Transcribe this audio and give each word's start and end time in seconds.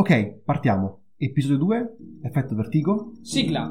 Ok, 0.00 0.40
partiamo. 0.46 1.02
Episodio 1.18 1.58
2, 1.58 1.96
effetto 2.22 2.54
vertigo. 2.54 3.12
Sigla. 3.20 3.70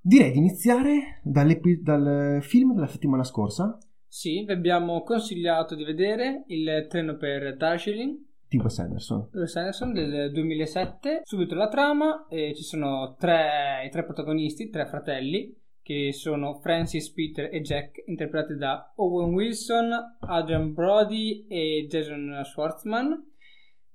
Direi 0.00 0.30
di 0.30 0.38
iniziare 0.38 1.20
dal 1.24 2.38
film 2.40 2.72
della 2.72 2.86
settimana 2.86 3.24
scorsa 3.24 3.76
Sì, 4.06 4.44
vi 4.44 4.52
abbiamo 4.52 5.02
consigliato 5.02 5.74
di 5.74 5.82
vedere 5.82 6.44
il 6.46 6.86
treno 6.88 7.16
per 7.16 7.56
Darjeeling, 7.56 8.16
di 8.56 8.62
Wes 8.62 8.78
Anderson. 8.78 9.28
Wes 9.32 9.56
Anderson 9.56 9.92
del 9.92 10.32
2007. 10.32 11.22
Subito 11.24 11.54
la 11.54 11.68
trama, 11.68 12.26
e 12.28 12.54
ci 12.54 12.62
sono 12.62 13.16
tre, 13.18 13.84
i 13.86 13.90
tre 13.90 14.04
protagonisti, 14.04 14.70
tre 14.70 14.86
fratelli, 14.86 15.56
che 15.82 16.12
sono 16.12 16.54
Francis, 16.54 17.10
Peter 17.12 17.52
e 17.52 17.60
Jack, 17.60 18.04
interpretati 18.06 18.56
da 18.56 18.92
Owen 18.96 19.32
Wilson, 19.32 20.16
Adrian 20.20 20.72
Brody 20.72 21.46
e 21.48 21.86
Jason 21.88 22.40
Schwartzman. 22.44 23.32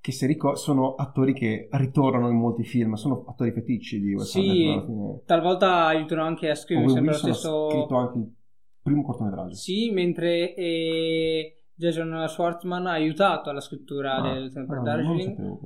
Che 0.01 0.11
se 0.13 0.27
ricordo 0.27 0.57
sono 0.57 0.95
attori 0.95 1.33
che 1.33 1.67
ritornano 1.71 2.29
in 2.29 2.37
molti 2.37 2.63
film, 2.63 2.93
sono 2.93 3.25
attori 3.27 3.51
feticci 3.51 3.99
di 3.99 4.13
Wes 4.13 4.29
Sì, 4.29 4.65
Anderson. 4.65 5.21
talvolta 5.25 5.85
aiutano 5.87 6.23
anche 6.23 6.49
a 6.49 6.55
scrivere, 6.55 6.87
Owen 6.87 6.95
sembra 6.95 7.17
lo 7.17 7.17
Wilson 7.17 7.31
ha 7.31 7.33
stesso... 7.33 7.69
scritto 7.69 7.95
anche 7.95 8.17
il 8.17 8.31
primo 8.81 9.03
cortometraggio. 9.03 9.55
Sì, 9.55 9.91
mentre 9.91 10.53
eh, 10.55 11.58
Jason 11.79 12.25
Schwartzman 12.27 12.87
ha 12.87 12.91
aiutato 12.91 13.49
alla 13.49 13.61
scrittura 13.61 14.15
Ah, 14.15 14.33
del 14.33 14.51
ah, 14.53 14.59
non 14.59 14.75
lo 14.75 14.83
Darjeeling. 14.83 15.57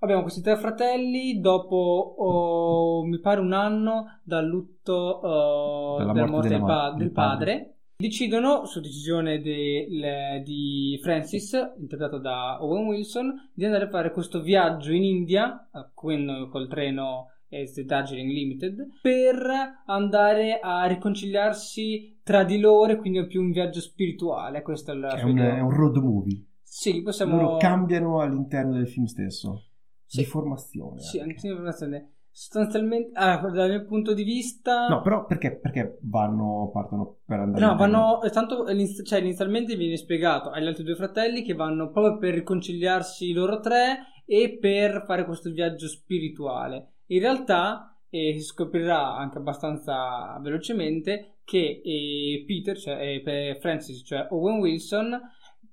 Abbiamo 0.00 0.22
questi 0.22 0.42
tre 0.42 0.56
fratelli 0.56 1.40
dopo, 1.40 1.76
oh, 2.18 3.04
mi 3.04 3.18
pare, 3.20 3.40
un 3.40 3.52
anno 3.52 4.18
dal 4.24 4.44
lutto 4.44 4.92
oh, 4.92 5.98
Dalla 5.98 6.12
della 6.12 6.26
morte 6.26 6.32
morte 6.32 6.48
della 6.48 6.58
del, 6.58 6.66
pa- 6.66 6.94
del 6.96 7.12
padre. 7.12 7.52
padre. 7.54 7.70
Decidono, 7.98 8.66
su 8.66 8.80
decisione 8.80 9.40
del- 9.40 10.42
di 10.44 10.98
Francis, 11.02 11.52
interpretato 11.78 12.18
da 12.18 12.62
Owen 12.62 12.84
Wilson, 12.86 13.50
di 13.54 13.64
andare 13.64 13.84
a 13.84 13.88
fare 13.88 14.10
questo 14.10 14.42
viaggio 14.42 14.92
in 14.92 15.04
India, 15.04 15.66
con, 15.94 16.48
col 16.50 16.68
treno 16.68 17.28
The 17.48 17.84
Darjeeling 17.84 18.30
Limited, 18.30 18.86
per 19.00 19.82
andare 19.86 20.58
a 20.60 20.84
riconciliarsi 20.86 22.20
tra 22.22 22.44
di 22.44 22.58
loro, 22.58 22.92
e 22.92 22.96
quindi 22.96 23.18
è 23.18 23.26
più 23.26 23.40
un 23.40 23.50
viaggio 23.50 23.80
spirituale. 23.80 24.62
Questo 24.62 24.92
è 24.92 24.94
il 24.94 25.04
È 25.16 25.22
un, 25.22 25.38
è 25.38 25.60
un 25.60 25.70
road 25.70 25.96
movie. 25.96 26.44
Sì, 26.62 27.02
possiamo... 27.02 27.40
Loro 27.40 27.56
cambiano 27.56 28.20
all'interno 28.20 28.74
del 28.74 28.88
film 28.88 29.06
stesso. 29.06 29.64
Sì. 30.04 30.18
Di 30.18 30.24
formazione. 30.24 31.00
Sì, 31.00 31.18
anche. 31.18 31.34
anche 31.34 31.46
informazione. 31.46 32.10
Sostanzialmente, 32.30 33.12
ah, 33.14 33.38
dal 33.48 33.70
mio 33.70 33.86
punto 33.86 34.12
di 34.12 34.22
vista, 34.22 34.88
No, 34.88 35.00
però 35.00 35.24
perché, 35.24 35.56
perché 35.56 35.96
vanno, 36.02 36.68
partono 36.70 37.20
per 37.24 37.40
andare 37.40 37.64
no, 37.64 37.76
vanno. 37.76 38.18
Tanto 38.30 38.66
cioè, 39.04 39.20
inizialmente 39.20 39.74
viene 39.74 39.96
spiegato 39.96 40.50
agli 40.50 40.66
altri 40.66 40.84
due 40.84 40.96
fratelli 40.96 41.42
che 41.42 41.54
vanno 41.54 41.90
proprio 41.90 42.18
per 42.18 42.34
riconciliarsi 42.34 43.32
loro 43.32 43.60
tre 43.60 44.00
e 44.26 44.58
per 44.60 45.04
fare 45.06 45.24
questo 45.24 45.50
viaggio 45.50 45.88
spirituale. 45.88 46.95
In 47.06 47.20
realtà, 47.20 47.96
eh, 48.10 48.32
si 48.34 48.40
scoprirà 48.44 49.14
anche 49.16 49.38
abbastanza 49.38 50.38
velocemente 50.40 51.38
che 51.44 51.80
eh, 51.84 52.44
Peter, 52.46 52.76
cioè 52.78 53.22
eh, 53.24 53.56
Francis, 53.60 54.02
cioè 54.04 54.26
Owen 54.30 54.58
Wilson, 54.58 55.20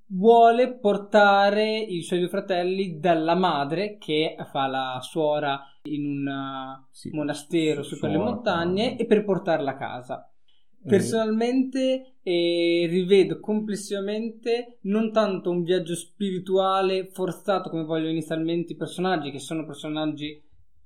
vuole 0.08 0.76
portare 0.78 1.78
i 1.80 2.02
suoi 2.02 2.20
due 2.20 2.30
fratelli 2.30 3.00
dalla 3.00 3.36
madre 3.36 3.98
che 3.98 4.36
fa 4.52 4.68
la 4.68 5.00
suora 5.02 5.60
in 5.84 6.06
un 6.06 6.28
uh, 6.28 6.86
Sì. 6.92 7.10
monastero 7.12 7.82
su 7.82 7.98
per 8.00 8.12
le 8.12 8.18
Suora, 8.18 8.32
montagne 8.32 8.98
e 8.98 9.06
per 9.06 9.24
portarla 9.24 9.72
a 9.72 9.76
casa. 9.78 10.32
Eh, 10.86 10.88
Personalmente 10.88 12.18
eh, 12.22 12.86
rivedo 12.90 13.40
complessivamente 13.40 14.78
non 14.82 15.12
tanto 15.12 15.50
un 15.50 15.64
viaggio 15.64 15.96
spirituale 15.96 17.08
forzato 17.08 17.70
come 17.70 17.84
vogliono 17.84 18.12
inizialmente 18.12 18.74
i 18.74 18.78
personaggi, 18.78 19.32
che 19.32 19.40
sono 19.40 19.66
personaggi 19.66 20.40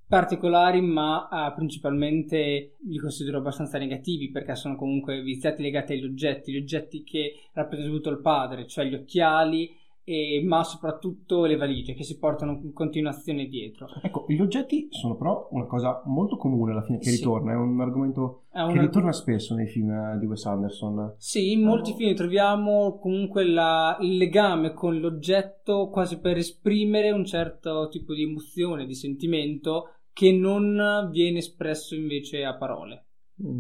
particolari, 0.07 0.81
ma 0.81 1.28
eh, 1.29 1.53
principalmente 1.53 2.75
li 2.88 2.97
considero 2.97 3.38
abbastanza 3.40 3.78
negativi 3.78 4.29
perché 4.31 4.56
sono 4.56 4.75
comunque 4.75 5.22
viziati 5.22 5.62
legati 5.62 5.94
agli 5.94 6.06
oggetti, 6.06 6.51
gli 6.51 6.57
oggetti 6.57 7.03
che 7.03 7.34
rappresentano 7.53 7.97
tutto 7.97 8.09
il 8.12 8.22
padre, 8.22 8.68
cioè 8.68 8.85
gli 8.85 8.94
occhiali, 8.95 9.69
e- 10.09 10.41
ma 10.45 10.63
soprattutto 10.63 11.44
le 11.44 11.57
valigie 11.57 11.94
che 11.94 12.03
si 12.03 12.18
portano 12.18 12.57
in 12.63 12.72
continuazione 12.72 13.47
dietro. 13.47 13.88
Ecco, 14.01 14.23
gli 14.29 14.40
oggetti 14.40 14.88
sono 14.90 15.18
però 15.18 15.50
una 15.51 15.66
cosa 15.66 16.01
molto 16.06 16.38
comune 16.38 16.72
alla 16.72 16.81
fine 16.81 17.00
che 17.00 17.09
Sì. 17.09 17.18
ritorna, 17.18 17.51
è 17.51 17.56
un 17.56 17.81
argomento 17.81 18.44
È 18.50 18.59
che 18.59 18.72
una- 18.72 18.81
ritorna 18.81 19.12
spesso 19.12 19.53
nei 19.53 19.68
film 19.68 20.18
di 20.18 20.25
Wes 20.25 20.45
Anderson. 20.45 21.16
Sì, 21.18 21.51
in 21.51 21.62
molti 21.62 21.91
Oh. 21.91 21.95
film 21.95 22.16
troviamo 22.16 22.97
comunque 23.00 23.44
la- 23.44 23.97
il 24.00 24.16
legame 24.16 24.72
con 24.72 24.97
l'oggetto 24.97 25.89
quasi 25.89 26.19
per 26.22 26.38
esprimere 26.38 27.12
un 27.12 27.25
certo 27.25 27.89
tipo 27.89 28.13
di 28.13 28.24
emozione, 28.24 28.85
di 28.85 28.95
sentimento 28.95 29.89
che 30.17 30.31
non 30.31 31.09
viene 31.11 31.38
espresso 31.38 31.94
invece 31.94 32.44
a 32.44 32.55
parole. 32.57 33.05
Mm. 33.45 33.59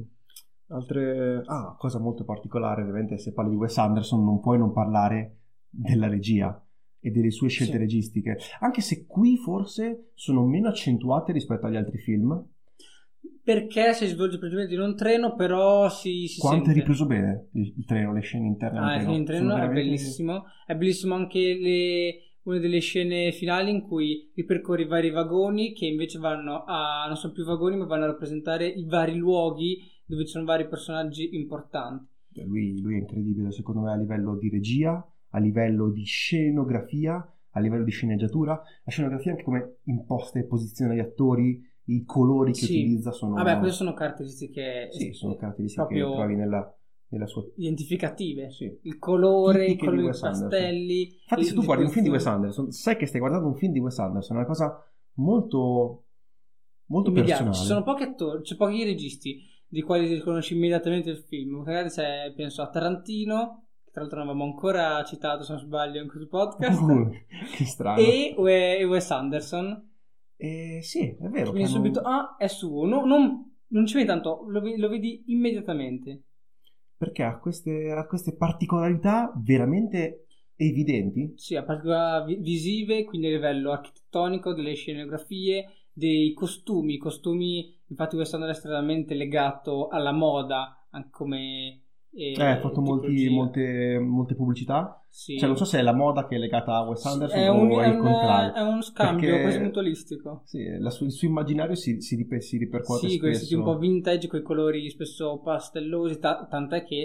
Altre... 0.69 1.43
Ah, 1.45 1.75
cosa 1.77 1.99
molto 1.99 2.23
particolare, 2.25 2.81
ovviamente 2.81 3.17
se 3.19 3.31
parli 3.33 3.51
di 3.51 3.55
Wes 3.57 3.77
Anderson 3.77 4.23
non 4.23 4.39
puoi 4.39 4.57
non 4.57 4.73
parlare 4.73 5.37
della 5.69 6.07
regia 6.09 6.59
e 6.99 7.11
delle 7.11 7.29
sue 7.31 7.47
scelte 7.47 7.73
Sì. 7.73 7.77
registiche, 7.79 8.37
anche 8.59 8.81
se 8.81 9.05
qui 9.05 9.37
forse 9.37 10.11
sono 10.15 10.43
meno 10.45 10.67
accentuate 10.69 11.31
rispetto 11.31 11.67
agli 11.67 11.75
altri 11.77 11.99
film. 11.99 12.43
Perché 13.43 13.93
si 13.93 14.07
svolge 14.07 14.39
praticamente 14.39 14.73
in 14.73 14.81
un 14.81 14.95
treno, 14.97 15.33
però 15.35 15.87
si, 15.89 16.27
si 16.27 16.39
Quanto 16.39 16.63
è 16.63 16.65
sente. 16.65 16.79
ripreso 16.79 17.05
bene 17.05 17.47
il, 17.53 17.73
il 17.77 17.85
treno, 17.85 18.11
le 18.11 18.19
scene 18.19 18.45
interne 18.47 18.79
Ah, 18.79 18.95
il 18.95 19.23
treno 19.23 19.43
Sono 19.49 19.53
è 19.53 19.59
veramente- 19.61 19.83
bellissimo. 19.83 20.43
È 20.65 20.75
bellissimo 20.75 21.15
anche 21.15 21.39
le- 21.39 22.15
una 22.47 22.59
delle 22.59 22.79
scene 22.79 23.31
finali 23.31 23.71
in 23.71 23.81
cui 23.81 24.31
ripercorri 24.33 24.83
i 24.83 24.87
vari 24.87 25.09
vagoni 25.11 25.73
che 25.73 25.85
invece 25.85 26.17
vanno 26.17 26.63
a 26.65 27.05
non 27.05 27.17
sono 27.17 27.33
più 27.33 27.43
vagoni, 27.43 27.75
ma 27.75 27.85
vanno 27.85 28.05
a 28.05 28.07
rappresentare 28.07 28.67
i 28.67 28.85
vari 28.85 29.15
luoghi 29.15 29.79
dove 30.05 30.23
ci 30.25 30.31
sono 30.31 30.45
vari 30.45 30.67
personaggi 30.67 31.35
importanti. 31.35 32.07
Lui, 32.45 32.79
lui 32.81 32.95
è 32.95 32.99
incredibile, 32.99 33.51
secondo 33.51 33.81
me, 33.81 33.91
a 33.91 33.95
livello 33.95 34.37
di 34.37 34.49
regia, 34.49 35.05
a 35.29 35.39
livello 35.39 35.89
di 35.89 36.03
scenografia, 36.03 37.33
a 37.51 37.59
livello 37.59 37.83
di 37.83 37.91
sceneggiatura. 37.91 38.53
La 38.83 38.91
scenografia, 38.91 39.31
anche 39.31 39.43
come 39.43 39.77
imposta 39.85 40.39
e 40.39 40.45
posiziona 40.45 40.93
gli 40.93 40.99
attori, 40.99 41.61
i 41.85 42.03
colori 42.05 42.51
che 42.51 42.65
Sì. 42.65 42.79
utilizza 42.79 43.11
sono, 43.11 43.35
Vabbè, 43.35 43.59
queste 43.59 43.77
sono 43.77 43.93
caratteristiche 43.93 44.87
sì, 44.91 45.11
sono 45.13 45.35
caratteristiche 45.35 45.85
proprio 45.85 46.09
che 46.09 46.15
trovi 46.15 46.35
nella 46.35 46.77
sua. 47.25 47.43
identificative. 47.55 48.49
Sì. 48.51 48.79
Il 48.83 48.97
colore, 48.99 49.65
di 49.67 49.77
colore 49.77 50.01
dei 50.01 50.19
pastelli. 50.19 51.01
Infatti, 51.21 51.43
se 51.43 51.53
tu 51.53 51.63
guardi 51.63 51.83
un 51.83 51.89
film 51.89 52.05
di 52.05 52.11
Wes. 52.11 52.25
Anderson, 52.25 52.71
sai 52.71 52.97
che 52.97 53.05
stai 53.05 53.19
guardando 53.19 53.47
un 53.47 53.55
film 53.55 53.71
di 53.71 53.79
Wes 53.79 53.97
Anderson, 53.99 54.35
è 54.35 54.39
una 54.39 54.47
cosa 54.47 54.83
molto, 55.13 56.05
molto 56.87 57.11
personale. 57.11 57.53
Ci 57.55 57.63
sono 57.63 57.83
pochi 57.83 58.03
attori, 58.03 58.41
c'è 58.41 58.55
pochi 58.55 58.83
registi 58.83 59.41
di 59.67 59.81
quali 59.81 60.07
riconosci 60.13 60.55
immediatamente 60.55 61.09
il 61.09 61.17
film. 61.17 61.57
Magari 61.63 61.89
se 61.89 62.33
penso 62.35 62.61
a 62.61 62.69
Tarantino, 62.69 63.67
che 63.83 63.91
tra 63.91 64.01
l'altro 64.01 64.19
non 64.19 64.29
avevamo 64.29 64.51
ancora 64.51 65.03
citato 65.03 65.43
se 65.43 65.53
non 65.53 65.61
sbaglio 65.61 66.01
in 66.01 66.07
questo 66.07 66.27
podcast, 66.27 66.79
Uh, 66.81 67.09
che 67.55 67.65
strano. 67.65 67.99
e, 67.99 68.35
e 68.79 68.83
Wes 68.85 69.11
Anderson. 69.11 69.89
Eh, 70.35 70.79
sì, 70.83 71.07
è 71.19 71.27
vero. 71.29 71.49
Quindi 71.51 71.63
hanno- 71.69 71.75
subito, 71.75 71.99
ah, 72.01 72.35
è 72.37 72.47
suo. 72.47 72.85
No- 72.85 73.05
non, 73.05 73.55
non 73.67 73.85
ci 73.85 73.95
vedi 73.95 74.05
tanto, 74.07 74.45
lo, 74.47 74.61
lo 74.75 74.87
vedi 74.87 75.23
immediatamente. 75.27 76.23
Perché 76.97 77.23
ha 77.23 77.37
queste, 77.37 77.91
ha 77.91 78.05
queste 78.07 78.35
particolarità 78.35 79.31
veramente 79.35 80.25
evidenti. 80.55 81.35
Sì, 81.35 81.55
a 81.55 81.63
particolari 81.63 82.35
vi- 82.35 82.41
visive, 82.41 83.03
quindi 83.05 83.27
a 83.27 83.29
livello 83.31 83.71
architettonico, 83.71 84.53
delle 84.53 84.73
scenografie, 84.73 85.85
dei 85.93 86.33
costumi. 86.33 86.95
I 86.95 86.97
costumi, 86.97 87.73
infatti, 87.87 88.15
Anderson 88.15 88.43
è 88.43 88.49
estremamente 88.49 89.13
legato 89.13 89.87
alla 89.87 90.11
moda, 90.11 90.87
anche 90.89 91.09
come. 91.11 91.81
Eh, 92.13 92.31
Eh, 92.33 92.41
ha 92.43 92.59
fatto 92.59 92.81
molti- 92.81 93.29
molte, 93.29 93.99
molte 93.99 94.35
pubblicità. 94.35 95.01
Sì. 95.09 95.37
Cioè, 95.37 95.47
non 95.47 95.57
so 95.57 95.65
se 95.65 95.79
è 95.79 95.81
la 95.81 95.93
moda 95.93 96.27
che 96.27 96.35
è 96.35 96.37
legata 96.37 96.75
a 96.75 96.83
Wes 96.87 97.03
Anderson 97.05 97.39
è 97.39 97.49
o 97.49 97.59
un, 97.59 97.71
è 97.71 97.83
è 97.83 97.87
il 97.87 97.97
contrario. 97.97 98.53
è 98.53 98.61
uno 98.61 98.81
scambio 98.81 99.27
Perché- 99.29 99.41
quasi 99.41 99.59
mutualistico. 99.59 100.41
Sì, 100.45 100.63
su- 100.89 101.05
il 101.05 101.11
suo 101.11 101.27
immaginario 101.27 101.75
si, 101.75 102.01
si, 102.01 102.15
ripe- 102.15 102.41
si 102.41 102.57
ripercuote 102.57 103.09
Sì, 103.09 103.17
questi 103.19 103.53
un 103.55 103.63
po' 103.63 103.77
vintage 103.77 104.27
con 104.27 104.39
i 104.39 104.43
colori 104.43 104.89
spesso 104.89 105.39
pastellosi, 105.43 106.19
ta- 106.19 106.45
tant'è 106.49 106.83
che 106.83 106.95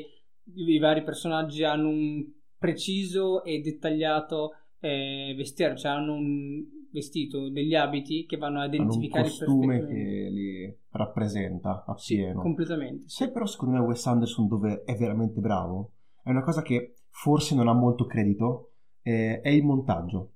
i, 0.45 0.63
i 0.75 0.79
vari 0.79 1.03
personaggi 1.03 1.65
hanno 1.65 1.89
un 1.89 2.25
preciso 2.59 3.43
e 3.45 3.61
dettagliato 3.61 4.53
eh, 4.81 5.35
vestiario, 5.37 5.77
cioè 5.77 5.93
hanno 5.93 6.15
un 6.15 6.65
vestito, 6.93 7.49
degli 7.49 7.75
abiti 7.75 8.27
che 8.27 8.37
vanno 8.37 8.61
a 8.61 8.67
identificare 8.67 9.25
costume 9.25 9.79
perfettamente. 9.79 10.11
che 10.11 10.31
li 10.31 10.77
rappresenta 10.91 11.85
Sì, 11.97 12.15
appieno. 12.15 12.41
completamente. 12.41 13.09
sì. 13.09 13.17
Sai 13.17 13.33
però 13.33 13.47
secondo 13.47 13.79
me 13.79 13.87
Wes 13.87 14.07
Anderson 14.07 14.47
dove 14.47 14.83
è 14.85 14.95
veramente 14.97 15.41
bravo? 15.41 15.93
È 16.23 16.31
una 16.31 16.43
cosa 16.43 16.63
che 16.63 16.95
forse 17.09 17.55
non 17.55 17.69
ha 17.69 17.73
molto 17.73 18.07
credito, 18.07 18.73
eh, 19.03 19.41
è 19.41 19.49
il 19.49 19.65
montaggio. 19.65 20.33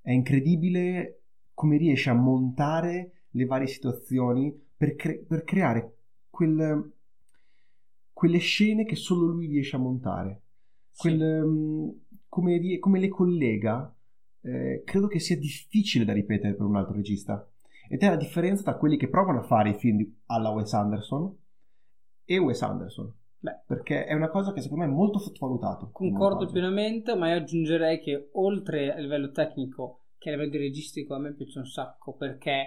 È 0.00 0.12
incredibile 0.12 1.22
come 1.52 1.76
riesce 1.76 2.10
a 2.10 2.14
montare 2.14 3.24
le 3.30 3.44
varie 3.44 3.66
situazioni 3.66 4.56
per, 4.76 4.94
cre- 4.94 5.18
per 5.18 5.42
creare 5.42 5.96
quel, 6.30 6.92
quelle 8.12 8.38
scene 8.38 8.84
che 8.84 8.94
solo 8.94 9.26
lui 9.26 9.46
riesce 9.46 9.76
a 9.76 9.80
montare. 9.80 10.42
Quel, 10.96 11.42
um, 11.44 11.94
come, 12.28 12.78
come, 12.78 13.00
le 13.00 13.08
collega, 13.08 13.92
eh, 14.42 14.82
credo 14.84 15.06
che 15.06 15.18
sia 15.18 15.36
difficile 15.36 16.04
da 16.04 16.12
ripetere 16.12 16.54
per 16.54 16.66
un 16.66 16.76
altro 16.76 16.94
regista. 16.94 17.46
Ed 17.88 18.02
è 18.02 18.08
la 18.08 18.16
differenza 18.16 18.62
tra 18.62 18.76
quelli 18.76 18.96
che 18.96 19.08
provano 19.08 19.40
a 19.40 19.44
fare 19.44 19.70
i 19.70 19.74
film 19.74 20.04
alla 20.26 20.50
Wes 20.50 20.72
Anderson 20.74 21.34
e 22.24 22.38
Wes 22.38 22.62
Anderson. 22.62 23.12
Beh, 23.40 23.62
perché 23.66 24.04
è 24.04 24.14
una 24.14 24.28
cosa 24.28 24.52
che 24.52 24.60
secondo 24.60 24.84
me 24.84 24.90
è 24.90 24.94
molto 24.94 25.18
sottovalutato. 25.18 25.90
Concordo 25.92 26.46
pienamente, 26.50 27.14
ma 27.14 27.30
io 27.30 27.36
aggiungerei 27.36 28.00
che 28.00 28.30
oltre 28.32 28.92
a 28.92 28.98
livello 28.98 29.30
tecnico 29.30 30.02
che 30.18 30.30
a 30.30 30.32
livello 30.32 30.50
di 30.50 30.58
registico 30.58 31.14
a 31.14 31.18
me 31.18 31.32
piace 31.32 31.58
un 31.58 31.66
sacco 31.66 32.14
perché 32.14 32.66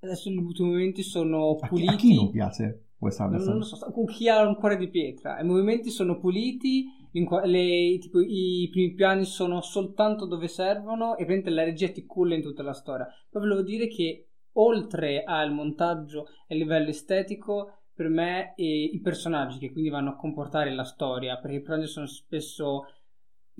adesso 0.00 0.28
i 0.28 0.34
movimenti 0.34 1.02
sono 1.02 1.56
puliti. 1.56 1.88
A 1.88 1.96
chi, 1.96 2.08
a 2.08 2.10
chi 2.10 2.14
non 2.14 2.30
piace 2.30 2.88
Wes 2.98 3.18
Anderson? 3.18 3.48
Non, 3.48 3.58
lo 3.58 3.64
so, 3.64 3.90
con 3.90 4.04
chi 4.04 4.28
ha 4.28 4.46
un 4.46 4.56
cuore 4.56 4.76
di 4.76 4.88
pietra. 4.88 5.40
I 5.40 5.44
movimenti 5.44 5.90
sono 5.90 6.18
puliti, 6.18 6.86
le, 7.12 7.98
tipo, 7.98 8.20
i 8.20 8.68
primi 8.70 8.94
piani 8.94 9.24
sono 9.24 9.60
soltanto 9.60 10.26
dove 10.26 10.48
servono 10.48 11.12
e 11.12 11.24
praticamente 11.24 11.50
la 11.50 11.64
regia 11.64 11.90
ti 11.90 12.04
culla 12.06 12.34
in 12.34 12.42
tutta 12.42 12.62
la 12.62 12.72
storia. 12.72 13.06
Poi 13.30 13.42
volevo 13.42 13.62
dire 13.62 13.88
che 13.88 14.28
oltre 14.52 15.22
al 15.24 15.52
montaggio 15.52 16.26
e 16.46 16.54
a 16.54 16.58
livello 16.58 16.88
estetico 16.88 17.72
per 17.94 18.08
me 18.08 18.54
e 18.56 18.84
i 18.84 19.00
personaggi 19.00 19.58
che 19.58 19.72
quindi 19.72 19.88
vanno 19.88 20.10
a 20.10 20.16
comportare 20.16 20.74
la 20.74 20.84
storia, 20.84 21.38
perché 21.38 21.56
i 21.56 21.60
personaggi 21.60 21.88
sono 21.88 22.06
spesso 22.06 22.84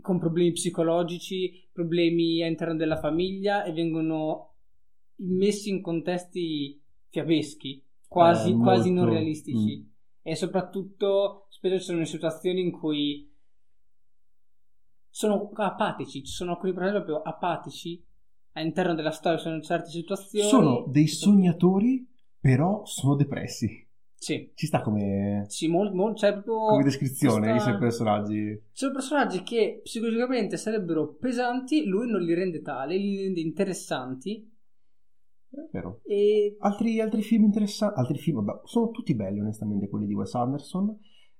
con 0.02 0.18
problemi 0.18 0.52
psicologici, 0.52 1.68
problemi 1.72 2.42
all'interno 2.42 2.76
della 2.76 2.98
famiglia 2.98 3.64
e 3.64 3.72
vengono 3.72 4.52
messi 5.16 5.70
in 5.70 5.80
contesti 5.80 6.78
fiabeschi, 7.08 7.82
quasi, 8.06 8.50
eh, 8.50 8.56
quasi 8.56 8.92
non 8.92 9.08
realistici. 9.08 9.78
Mm. 9.78 9.84
E 10.22 10.34
soprattutto 10.34 11.46
spesso 11.48 11.78
ci 11.78 11.84
sono 11.84 12.04
situazioni 12.04 12.60
in 12.60 12.72
cui 12.72 13.32
sono 15.16 15.48
apatici, 15.54 16.22
ci 16.22 16.32
sono 16.32 16.50
alcuni 16.50 16.74
personaggi 16.74 17.02
proprio 17.02 17.22
apatici 17.22 18.04
all'interno 18.52 18.94
della 18.94 19.12
storia, 19.12 19.38
sono 19.38 19.62
certe 19.62 19.88
situazioni. 19.88 20.46
Sono 20.46 20.84
dei 20.88 21.06
sognatori, 21.06 22.06
però 22.38 22.84
sono 22.84 23.14
depressi. 23.14 23.82
Sì. 24.12 24.50
Ci 24.54 24.66
sta 24.66 24.82
come... 24.82 25.46
Sì, 25.48 25.68
molto, 25.68 25.94
molto 25.94 26.18
cioè 26.18 26.32
proprio 26.34 26.66
come 26.66 26.84
descrizione 26.84 27.50
questa... 27.50 27.72
di 27.72 27.78
personaggi. 27.78 28.62
Sono 28.72 28.92
personaggi 28.92 29.42
che 29.42 29.80
psicologicamente 29.82 30.58
sarebbero 30.58 31.14
pesanti, 31.14 31.86
lui 31.86 32.10
non 32.10 32.20
li 32.20 32.34
rende 32.34 32.60
tali, 32.60 32.98
li 32.98 33.22
rende 33.22 33.40
interessanti. 33.40 34.54
È 35.48 35.66
vero. 35.72 36.02
E... 36.04 36.56
Altri, 36.58 37.00
altri 37.00 37.22
film 37.22 37.44
interessanti, 37.44 37.98
altri 37.98 38.18
film, 38.18 38.44
vabbè, 38.44 38.60
sono 38.64 38.90
tutti 38.90 39.14
belli 39.14 39.40
onestamente 39.40 39.88
quelli 39.88 40.04
di 40.04 40.12
Wes 40.12 40.34
Anderson. 40.34 40.94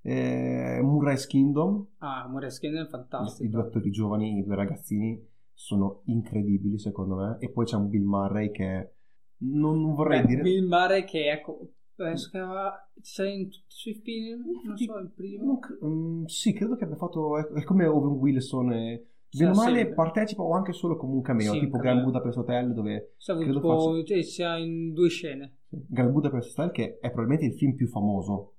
Eh, 0.08 0.78
Murray's 0.82 1.26
Kingdom. 1.26 1.84
Ah, 1.98 2.28
Murray's 2.28 2.60
Kingdom 2.60 2.84
è 2.84 2.88
fantastico. 2.88 3.44
I 3.44 3.48
due 3.48 3.62
attori 3.62 3.90
giovani, 3.90 4.38
i 4.38 4.44
due 4.44 4.54
ragazzini 4.54 5.20
sono 5.52 6.02
incredibili 6.04 6.78
secondo 6.78 7.16
me. 7.16 7.36
E 7.40 7.50
poi 7.50 7.64
c'è 7.64 7.74
un 7.74 7.88
Bill 7.88 8.04
Murray 8.04 8.52
che... 8.52 8.92
Non, 9.38 9.80
non 9.80 9.94
vorrei 9.94 10.20
Beh, 10.20 10.26
dire... 10.26 10.42
Bill 10.42 10.68
Murray 10.68 11.04
che 11.04 11.30
ecco 11.30 11.72
Penso 11.96 12.28
che 12.30 12.38
aveva... 12.38 12.88
sei 13.00 13.40
in 13.40 13.48
tutti 13.48 13.66
i 13.66 13.68
suoi 13.68 13.94
film? 13.94 14.44
Non 14.64 14.76
so, 14.76 14.96
il 14.98 15.10
primo. 15.10 15.58
Um, 15.80 16.24
sì, 16.26 16.52
credo 16.52 16.76
che 16.76 16.84
abbia 16.84 16.96
fatto... 16.96 17.38
È, 17.38 17.64
come 17.64 17.86
Owen 17.86 18.12
Wilson 18.18 18.72
e... 18.72 19.06
Bene 19.36 19.50
o 19.50 19.54
male 19.54 19.92
partecipa 19.92 20.42
o 20.42 20.52
anche 20.52 20.72
solo 20.72 20.96
come 20.96 21.14
un 21.14 21.20
cameo, 21.20 21.52
sì, 21.52 21.58
tipo 21.58 21.78
Grand 21.78 22.04
Budapest 22.04 22.38
Hotel 22.38 22.72
dove... 22.72 23.14
Sì, 23.16 23.34
credo 23.34 23.54
tipo, 23.54 23.92
faccia... 23.92 24.04
cioè, 24.04 24.22
sia 24.22 24.56
in 24.56 24.92
due 24.92 25.08
scene. 25.08 25.56
Grand 25.68 26.12
Budapest 26.12 26.56
Hotel 26.56 26.70
che 26.70 26.98
è 27.00 27.10
probabilmente 27.10 27.46
il 27.46 27.54
film 27.54 27.74
più 27.74 27.88
famoso 27.88 28.55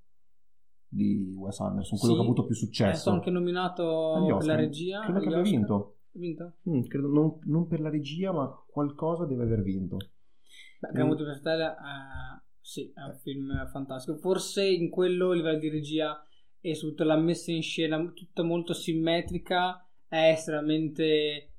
di 0.87 1.33
Wes 1.35 1.59
Anderson, 1.59 1.97
quello 1.97 2.13
sì, 2.13 2.19
che 2.19 2.25
ha 2.25 2.29
avuto 2.29 2.45
più 2.45 2.55
successo. 2.55 2.91
È 2.91 2.95
stato 2.95 3.15
anche 3.17 3.29
nominato 3.31 4.35
per 4.37 4.45
la 4.45 4.55
regia. 4.55 5.01
Credo 5.01 5.19
che 5.19 5.27
abbia 5.27 5.41
vinto. 5.41 5.97
vinto? 6.11 6.57
Mm, 6.69 6.81
credo 6.83 7.07
non, 7.07 7.39
non, 7.43 7.67
per 7.67 7.79
la 7.79 7.89
regia, 7.89 8.31
ma 8.31 8.49
qualcosa 8.67 9.25
deve 9.25 9.43
aver 9.43 9.61
vinto. 9.61 9.97
Beh, 10.79 10.91
Grand 10.91 11.09
Budapest 11.09 11.39
Hotel 11.39 11.61
è 11.61 11.75
sì, 12.67 12.91
è 12.93 13.01
un 13.01 13.17
film 13.21 13.69
fantastico. 13.69 14.17
Forse 14.17 14.67
in 14.67 14.89
quello 14.89 15.31
il 15.31 15.37
livello 15.37 15.57
di 15.57 15.69
regia 15.69 16.21
e 16.59 16.75
soprattutto 16.75 17.05
la 17.05 17.15
messa 17.15 17.49
in 17.51 17.61
scena 17.61 18.11
tutta 18.11 18.43
molto 18.43 18.73
simmetrica 18.73 19.87
è 20.05 20.31
estremamente 20.31 21.53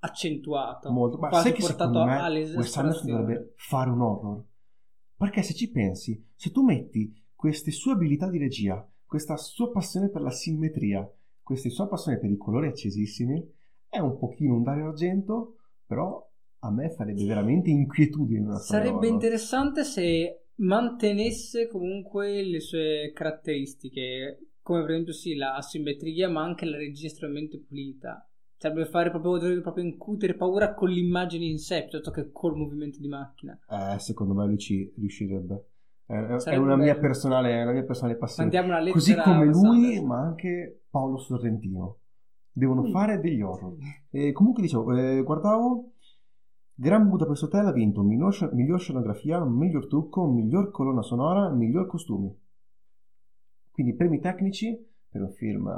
accentuato. 0.00 0.90
Molto, 0.90 1.16
ma 1.16 1.32
sai 1.32 1.52
che 1.52 1.62
secondo 1.62 2.04
me 2.04 2.16
Wes 2.56 2.76
Anderson 2.76 3.06
dovrebbe 3.08 3.52
fare 3.54 3.90
un 3.90 4.00
horror. 4.00 4.44
Perché 5.16 5.42
se 5.42 5.54
ci 5.54 5.70
pensi, 5.70 6.28
se 6.34 6.50
tu 6.50 6.64
metti 6.64 7.14
queste 7.40 7.70
sue 7.70 7.92
abilità 7.92 8.28
di 8.28 8.36
regia, 8.36 8.86
questa 9.06 9.38
sua 9.38 9.70
passione 9.70 10.10
per 10.10 10.20
la 10.20 10.30
simmetria, 10.30 11.10
questa 11.42 11.70
sua 11.70 11.88
passione 11.88 12.18
per 12.18 12.30
i 12.30 12.36
colori 12.36 12.66
accesissimi, 12.66 13.42
è 13.88 13.98
un 13.98 14.18
pochino 14.18 14.56
un 14.56 14.62
Dario 14.62 14.88
Argento, 14.88 15.56
però 15.86 16.22
a 16.58 16.70
me 16.70 16.90
farebbe 16.90 17.24
veramente 17.24 17.70
inquietudine 17.70 18.40
una 18.40 18.58
Sarebbe 18.58 18.90
storia 18.90 19.10
interessante 19.10 19.84
se 19.84 20.48
mantenesse 20.56 21.66
comunque 21.68 22.42
le 22.42 22.60
sue 22.60 23.10
caratteristiche, 23.14 24.50
come 24.60 24.82
per 24.82 24.90
esempio 24.90 25.14
sì, 25.14 25.34
la 25.34 25.62
simmetria, 25.62 26.28
ma 26.28 26.42
anche 26.42 26.66
la 26.66 26.76
regia 26.76 27.06
estremamente 27.06 27.58
pulita. 27.58 28.22
Sarebbe 28.58 28.84
fare 28.84 29.08
proprio, 29.08 29.38
dovrebbe 29.38 29.62
proprio 29.62 29.84
incutere 29.84 30.34
paura 30.34 30.74
con 30.74 30.90
l'immagine 30.90 31.46
in 31.46 31.56
sé 31.56 31.84
piuttosto 31.84 32.10
che 32.10 32.30
col 32.32 32.54
movimento 32.54 32.98
di 33.00 33.08
macchina. 33.08 33.58
Eh, 33.66 33.98
secondo 33.98 34.34
me 34.34 34.44
lui 34.44 34.58
ci 34.58 34.92
riuscirebbe. 34.94 35.69
È, 36.10 36.56
una, 36.56 36.74
mia 36.74 36.98
personale, 36.98 37.52
è 37.52 37.62
una 37.62 37.70
mia 37.70 37.84
personale 37.84 38.16
passione. 38.16 38.50
Così 38.90 39.14
come 39.14 39.44
lui, 39.44 40.04
ma 40.04 40.18
anche 40.18 40.82
Paolo 40.90 41.18
Sorrentino. 41.18 41.98
Devono 42.50 42.82
mm. 42.82 42.90
fare 42.90 43.20
degli 43.20 43.40
horror. 43.40 43.76
E 44.10 44.32
comunque 44.32 44.60
dicevo, 44.60 44.92
eh, 44.92 45.22
guardavo 45.22 45.92
Gran 46.74 47.08
Budapest 47.08 47.44
Hotel 47.44 47.66
ha 47.66 47.72
vinto 47.72 48.02
miglior, 48.02 48.52
miglior 48.54 48.80
scenografia, 48.80 49.44
miglior 49.44 49.86
trucco, 49.86 50.26
miglior 50.26 50.72
colonna 50.72 51.02
sonora, 51.02 51.48
miglior 51.50 51.86
costumi. 51.86 52.34
Quindi 53.70 53.94
premi 53.94 54.18
tecnici 54.18 54.76
per 55.08 55.22
un 55.22 55.30
film 55.30 55.70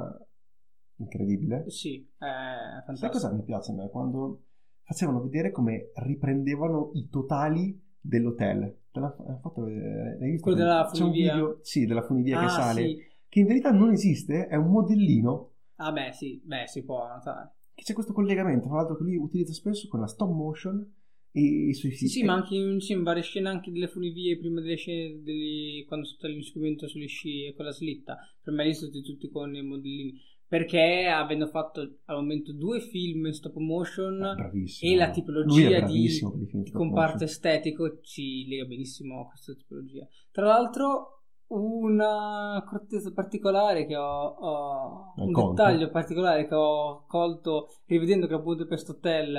incredibile. 0.96 1.68
Sì, 1.68 2.08
è 2.16 2.82
fantastico. 2.86 2.94
Sai 2.94 3.10
cosa 3.10 3.32
mi 3.32 3.42
piace 3.42 3.72
a 3.72 3.74
me? 3.74 3.90
Quando 3.90 4.44
facevano 4.82 5.20
vedere 5.20 5.50
come 5.50 5.90
riprendevano 5.94 6.92
i 6.94 7.08
totali 7.10 7.78
dell'hotel. 8.00 8.81
Te 8.92 9.00
l'ha 9.00 9.38
fatto 9.40 9.64
vedere? 9.64 10.18
L'hai 10.18 10.30
visto? 10.30 10.42
Quello 10.42 10.58
della 10.58 10.88
funivia? 10.92 11.32
Video, 11.32 11.58
sì, 11.62 11.86
della 11.86 12.02
funivia 12.02 12.38
ah, 12.38 12.42
che 12.42 12.48
sale. 12.50 12.82
Sì. 12.82 13.02
Che 13.28 13.40
in 13.40 13.46
verità 13.46 13.72
non 13.72 13.90
esiste, 13.90 14.46
è 14.46 14.56
un 14.56 14.70
modellino. 14.70 15.50
Ah 15.76 15.90
beh, 15.90 16.12
sì, 16.12 16.40
beh, 16.44 16.68
si 16.68 16.84
può 16.84 17.08
notare 17.08 17.54
c'è 17.82 17.94
questo 17.94 18.12
collegamento, 18.12 18.68
tra 18.68 18.76
l'altro, 18.76 18.96
che 18.96 19.02
lui 19.02 19.16
utilizza 19.16 19.52
spesso 19.52 19.88
con 19.88 20.00
la 20.00 20.06
stop 20.06 20.30
motion 20.30 20.94
e 21.30 21.40
i 21.40 21.74
suoi 21.74 21.92
film. 21.92 22.10
Sì, 22.10 22.18
sì, 22.18 22.24
ma 22.24 22.34
anche 22.34 22.54
in, 22.54 22.80
sì, 22.80 22.92
in, 22.92 23.02
varie 23.02 23.22
scene 23.22 23.48
anche 23.48 23.72
delle 23.72 23.88
funivie 23.88 24.38
prima 24.38 24.60
delle 24.60 24.76
scene 24.76 25.22
delle, 25.22 25.84
quando 25.86 26.06
sta 26.06 26.28
l'inseguimento 26.28 26.86
sulle 26.86 27.06
sci 27.06 27.46
e 27.46 27.54
con 27.54 27.64
la 27.64 27.72
slitta. 27.72 28.18
Per 28.42 28.52
me 28.52 28.64
li 28.64 28.74
sostituti 28.74 29.28
con 29.28 29.54
i 29.54 29.62
modellini. 29.62 30.20
Perché 30.52 31.06
avendo 31.06 31.46
fatto 31.46 31.80
al 31.80 32.16
momento 32.16 32.52
due 32.52 32.80
film 32.80 33.24
in 33.24 33.32
stop 33.32 33.56
motion 33.56 34.36
e 34.82 34.96
la 34.96 35.08
tipologia 35.08 35.80
di, 35.80 36.10
di 36.50 36.70
comparto 36.70 37.24
estetico 37.24 38.00
ci 38.02 38.46
lega 38.46 38.66
benissimo 38.66 39.22
a 39.22 39.28
questa 39.28 39.54
tipologia. 39.54 40.06
Tra 40.30 40.44
l'altro 40.44 41.22
una 41.46 42.56
accortezza 42.56 43.12
particolare 43.12 43.86
che 43.86 43.96
ho, 43.96 44.26
ho 44.26 45.14
un 45.16 45.32
colto. 45.32 45.50
dettaglio 45.52 45.88
particolare 45.88 46.46
che 46.46 46.54
ho 46.54 47.06
colto 47.06 47.68
rivedendo 47.86 48.26
che 48.26 48.34
appunto 48.34 48.66
questo 48.66 48.92
hotel 48.92 49.34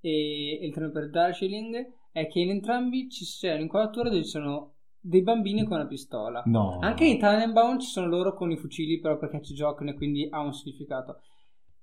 e, 0.00 0.58
e 0.60 0.66
il 0.66 0.72
treno 0.72 0.90
per 0.90 1.10
Darjeeling 1.10 1.76
è 2.10 2.26
che 2.26 2.40
in 2.40 2.50
entrambi 2.50 3.08
ci 3.08 3.24
c'è 3.24 3.54
un'inquadratura 3.54 4.08
dove 4.08 4.24
ci 4.24 4.30
sono 4.30 4.75
dei 5.06 5.22
bambini 5.22 5.64
con 5.64 5.76
una 5.76 5.86
pistola. 5.86 6.42
No. 6.46 6.78
Anche 6.80 7.04
in 7.04 7.18
Tannenbaum 7.18 7.78
ci 7.78 7.88
sono 7.88 8.08
loro 8.08 8.34
con 8.34 8.50
i 8.50 8.56
fucili, 8.56 8.98
però 8.98 9.16
perché 9.18 9.40
ci 9.42 9.54
giocano 9.54 9.90
e 9.90 9.94
quindi 9.94 10.26
ha 10.28 10.40
un 10.40 10.52
significato. 10.52 11.20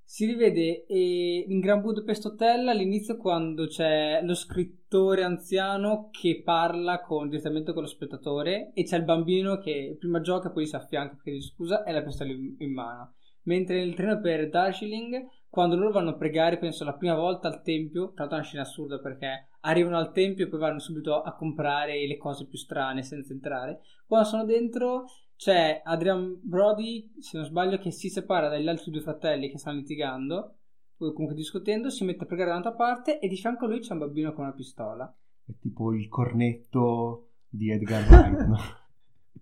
Si 0.06 0.26
rivede 0.26 0.86
eh, 0.86 1.46
in 1.48 1.60
Gran 1.60 1.82
Budapest 1.82 2.26
Hotel 2.26 2.68
all'inizio 2.68 3.16
quando 3.16 3.68
c'è 3.68 4.22
lo 4.22 4.36
scrittore 4.36 5.24
anziano 5.24 6.10
che 6.12 6.42
parla 6.44 7.02
con, 7.02 7.30
direttamente 7.30 7.72
con 7.72 7.84
lo 7.84 7.88
spettatore 7.88 8.74
e 8.74 8.84
c'è 8.84 8.98
il 8.98 9.06
bambino 9.06 9.58
che 9.60 9.96
prima 9.98 10.20
gioca 10.20 10.50
e 10.50 10.52
poi 10.52 10.68
si 10.68 10.76
affianca 10.76 11.16
perché 11.16 11.32
dice 11.32 11.48
scusa 11.48 11.84
e 11.84 11.94
la 11.94 12.04
pistola 12.04 12.32
in, 12.32 12.56
in 12.60 12.74
mano. 12.74 13.14
Mentre 13.44 13.78
nel 13.78 13.96
treno 13.96 14.20
per 14.20 14.50
Darjeeling, 14.50 15.26
quando 15.50 15.76
loro 15.76 15.92
vanno 15.92 16.12
a 16.12 16.16
pregare, 16.16 16.58
penso 16.58 16.84
la 16.84 16.96
prima 16.96 17.16
volta 17.16 17.48
al 17.48 17.62
tempio, 17.62 18.12
tra 18.14 18.26
l'altro 18.26 18.36
è 18.36 18.40
una 18.40 18.44
scena 18.44 18.64
assurda 18.64 19.00
perché 19.00 19.48
arrivano 19.66 19.98
al 19.98 20.12
tempio 20.12 20.46
e 20.46 20.48
poi 20.48 20.60
vanno 20.60 20.80
subito 20.80 21.22
a 21.22 21.34
comprare 21.36 22.06
le 22.08 22.18
cose 22.18 22.48
più 22.48 22.58
strane 22.58 23.04
senza 23.04 23.34
entrare. 23.34 23.82
Quando 24.06 24.28
sono 24.28 24.46
dentro 24.46 25.06
c'è 25.36 25.82
Adrian 25.84 26.40
Brody, 26.42 27.14
se 27.20 27.38
non 27.38 27.46
sbaglio, 27.46 27.78
che 27.78 27.92
si 27.92 28.10
separa 28.10 28.50
dagli 28.50 28.68
altri 28.68 28.92
due 28.92 29.02
fratelli 29.02 29.50
che 29.50 29.58
stanno 29.58 29.80
litigando, 29.80 30.56
o 30.98 31.12
comunque 31.12 31.36
discutendo, 31.36 31.90
si 31.90 32.04
mette 32.04 32.24
a 32.24 32.28
pregare 32.28 32.50
da 32.50 32.58
un'altra 32.58 32.76
parte 32.76 33.20
e 33.20 33.28
di 33.28 33.36
fianco 33.36 33.66
a 33.66 33.68
lui 33.68 33.80
c'è 33.80 33.94
un 33.94 34.00
bambino 34.00 34.34
con 34.34 34.46
una 34.46 34.54
pistola. 34.54 35.14
È 35.46 35.52
tipo 35.60 35.94
il 35.94 36.08
cornetto 36.08 37.32
di 37.50 37.72
Edgar 37.72 38.08
Wright. 38.08 38.48
no? 38.48 38.58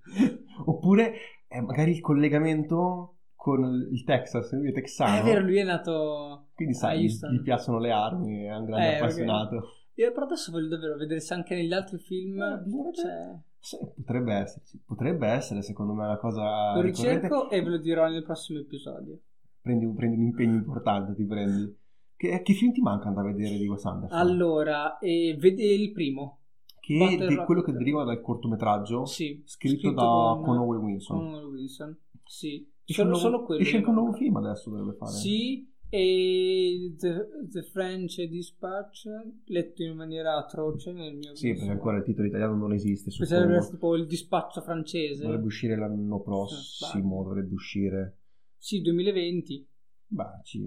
Oppure 0.65 1.13
eh, 1.47 1.61
magari 1.61 1.91
il 1.91 2.01
collegamento 2.01 3.17
con 3.35 3.87
il 3.91 4.03
Texas, 4.03 4.53
lui 4.53 4.69
è 4.69 4.71
texano. 4.71 5.21
È 5.21 5.23
vero, 5.23 5.41
lui 5.41 5.57
è 5.57 5.63
nato... 5.63 6.49
Quindi 6.53 6.75
sai, 6.75 7.03
gli, 7.03 7.07
gli, 7.07 7.41
piacciono 7.41 7.79
le 7.79 7.91
armi, 7.91 8.43
è 8.43 8.55
un 8.55 8.65
grande 8.65 8.91
eh, 8.91 8.95
appassionato. 8.97 9.55
Okay. 9.57 9.69
Io 10.01 10.11
però 10.11 10.25
adesso 10.25 10.51
voglio 10.51 10.67
davvero 10.67 10.97
vedere 10.97 11.19
se 11.19 11.35
anche 11.35 11.53
negli 11.53 11.73
altri 11.73 11.99
film 11.99 12.41
eh, 12.41 12.91
c'è... 12.91 13.39
Sì, 13.59 13.77
potrebbe 13.95 14.33
esserci, 14.33 14.81
potrebbe 14.83 15.27
essere 15.27 15.61
secondo 15.61 15.93
me 15.93 16.05
una 16.05 16.17
cosa... 16.17 16.73
Lo 16.73 16.81
ricerco 16.81 17.51
e 17.51 17.61
ve 17.61 17.69
lo 17.69 17.77
dirò 17.77 18.07
nel 18.07 18.23
prossimo 18.23 18.57
episodio. 18.57 19.19
Prendi, 19.61 19.87
prendi 19.93 20.17
un 20.17 20.23
impegno 20.23 20.55
importante, 20.55 21.13
ti 21.13 21.23
prendi. 21.23 21.77
Che, 22.15 22.41
che, 22.41 22.53
film 22.53 22.71
ti 22.71 22.81
mancano 22.81 23.13
da 23.13 23.21
vedere 23.21 23.57
di 23.57 23.67
Wes 23.67 23.85
Anderson? 23.85 24.17
Allora, 24.17 24.97
eh, 24.97 25.35
vedi 25.37 25.63
il 25.65 25.91
primo. 25.91 26.39
Che 26.79 27.17
è 27.19 27.45
quello 27.45 27.61
che 27.61 27.71
deriva 27.71 28.03
dal 28.03 28.21
cortometraggio 28.21 29.05
sì, 29.05 29.43
scritto, 29.45 29.89
scritto 29.89 29.93
da 29.93 30.01
con, 30.01 30.43
con 30.43 30.57
Owen 30.57 30.81
Wilson. 30.81 31.17
Con 31.17 31.33
Owen 31.35 31.45
Wilson, 31.45 31.97
sì. 32.25 32.67
Solo, 32.83 33.13
solo 33.13 33.43
quello. 33.43 33.61
Esce 33.61 33.77
anche 33.77 33.89
un 33.89 33.95
nuovo 33.95 34.13
film 34.13 34.35
adesso 34.37 34.71
dovrebbe 34.71 34.97
fare. 34.97 35.11
Sì, 35.11 35.70
e 35.93 36.95
The, 36.97 37.27
The, 37.49 37.63
French 37.63 38.21
Dispatch 38.23 39.07
letto 39.47 39.83
in 39.83 39.95
maniera 39.95 40.37
atroce 40.37 40.93
nel 40.93 41.15
mio 41.15 41.35
sì 41.35 41.53
perché 41.53 41.69
ancora 41.69 41.97
il 41.97 42.03
titolo 42.03 42.27
italiano 42.27 42.55
non 42.55 42.71
esiste 42.71 43.13
questo 43.13 43.25
sarebbe 43.25 43.59
tipo 43.69 43.95
il 43.95 44.07
dispaccio 44.07 44.61
francese 44.61 45.23
dovrebbe 45.23 45.47
uscire 45.47 45.75
l'anno 45.75 46.21
prossimo 46.21 47.23
dovrebbe 47.23 47.53
uscire 47.53 48.19
sì 48.55 48.81
2020 48.81 49.67
beh 50.07 50.39
ci 50.43 50.63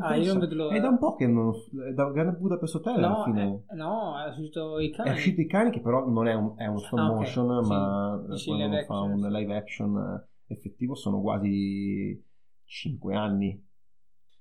Ah, 0.00 0.16
io 0.16 0.32
non 0.32 0.40
vedo 0.40 0.54
l'ora. 0.56 0.74
È 0.74 0.80
da 0.80 0.88
un 0.88 0.98
po' 0.98 1.14
che 1.14 1.28
non. 1.28 1.52
È 1.88 1.92
da 1.92 2.10
Grand 2.10 2.36
Budapest 2.36 2.74
Hotel 2.74 2.98
no, 2.98 3.06
alla 3.06 3.24
fine. 3.24 3.62
È, 3.66 3.74
no, 3.74 4.20
è 4.20 4.28
uscito 4.30 4.80
i 4.80 4.90
cani. 4.90 5.10
È 5.10 5.12
uscito 5.12 5.40
i 5.40 5.46
cani, 5.46 5.70
che 5.70 5.80
però 5.80 6.08
non 6.08 6.26
è 6.26 6.34
un, 6.34 6.54
è 6.56 6.66
un 6.66 6.78
stop 6.78 6.98
ah, 6.98 7.06
motion, 7.06 7.50
okay. 7.50 7.68
ma 7.68 8.36
sì. 8.36 8.46
quando 8.50 8.82
fa 8.82 9.00
un 9.00 9.20
live 9.30 9.56
action 9.56 10.26
effettivo 10.48 10.96
sono 10.96 11.20
quasi 11.20 12.20
5 12.64 13.14
anni. 13.14 13.64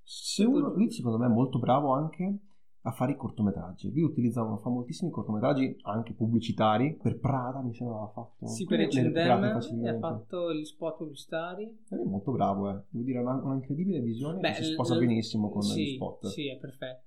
Se 0.08 0.46
uno, 0.46 0.72
lui 0.72 0.92
secondo 0.92 1.18
me 1.18 1.26
è 1.26 1.30
molto 1.30 1.58
bravo 1.58 1.92
anche 1.94 2.40
a 2.88 2.92
fare 2.92 3.14
i 3.14 3.16
cortometraggi. 3.16 3.92
Lui 3.92 4.04
utilizza, 4.04 4.42
fa 4.58 4.70
moltissimi 4.70 5.10
cortometraggi 5.10 5.78
anche 5.82 6.14
pubblicitari. 6.14 6.96
Per 7.02 7.18
Prada 7.18 7.62
mi 7.62 7.74
sembra 7.74 8.04
ha 8.04 8.08
fatto. 8.08 8.46
Sì, 8.46 8.66
per 8.66 8.82
H&M 8.82 9.18
ha 9.18 9.98
fatto 9.98 10.54
gli 10.54 10.64
spot 10.64 10.98
pubblicitari. 10.98 11.84
È 11.90 11.96
molto 11.96 12.32
bravo, 12.32 12.70
eh. 12.70 12.84
Devo 12.90 13.04
dire, 13.04 13.18
ha 13.18 13.22
una, 13.22 13.42
una 13.44 13.56
incredibile 13.56 14.00
visione 14.02 14.40
Beh, 14.40 14.54
si 14.54 14.64
sposa 14.66 14.96
l- 14.96 15.00
benissimo 15.00 15.50
con 15.50 15.64
sì, 15.64 15.84
gli 15.84 15.96
spot. 15.96 16.28
Sì, 16.28 16.48
è 16.48 16.58
perfetto. 16.58 17.04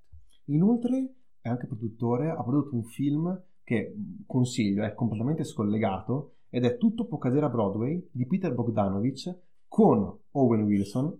Inoltre 0.46 1.14
è 1.40 1.48
anche 1.48 1.68
produttore, 1.68 2.30
ha 2.30 2.42
prodotto 2.42 2.74
un 2.74 2.84
film 2.84 3.40
che 3.62 3.94
consiglio, 4.26 4.82
è 4.82 4.94
completamente 4.94 5.44
scollegato 5.44 6.38
ed 6.48 6.64
è 6.64 6.76
Tutto 6.76 7.06
può 7.06 7.18
cadere 7.18 7.46
a 7.46 7.50
Broadway 7.50 8.08
di 8.10 8.26
Peter 8.26 8.52
Bogdanovich 8.52 9.32
con 9.68 10.18
Owen 10.32 10.62
Wilson. 10.62 11.16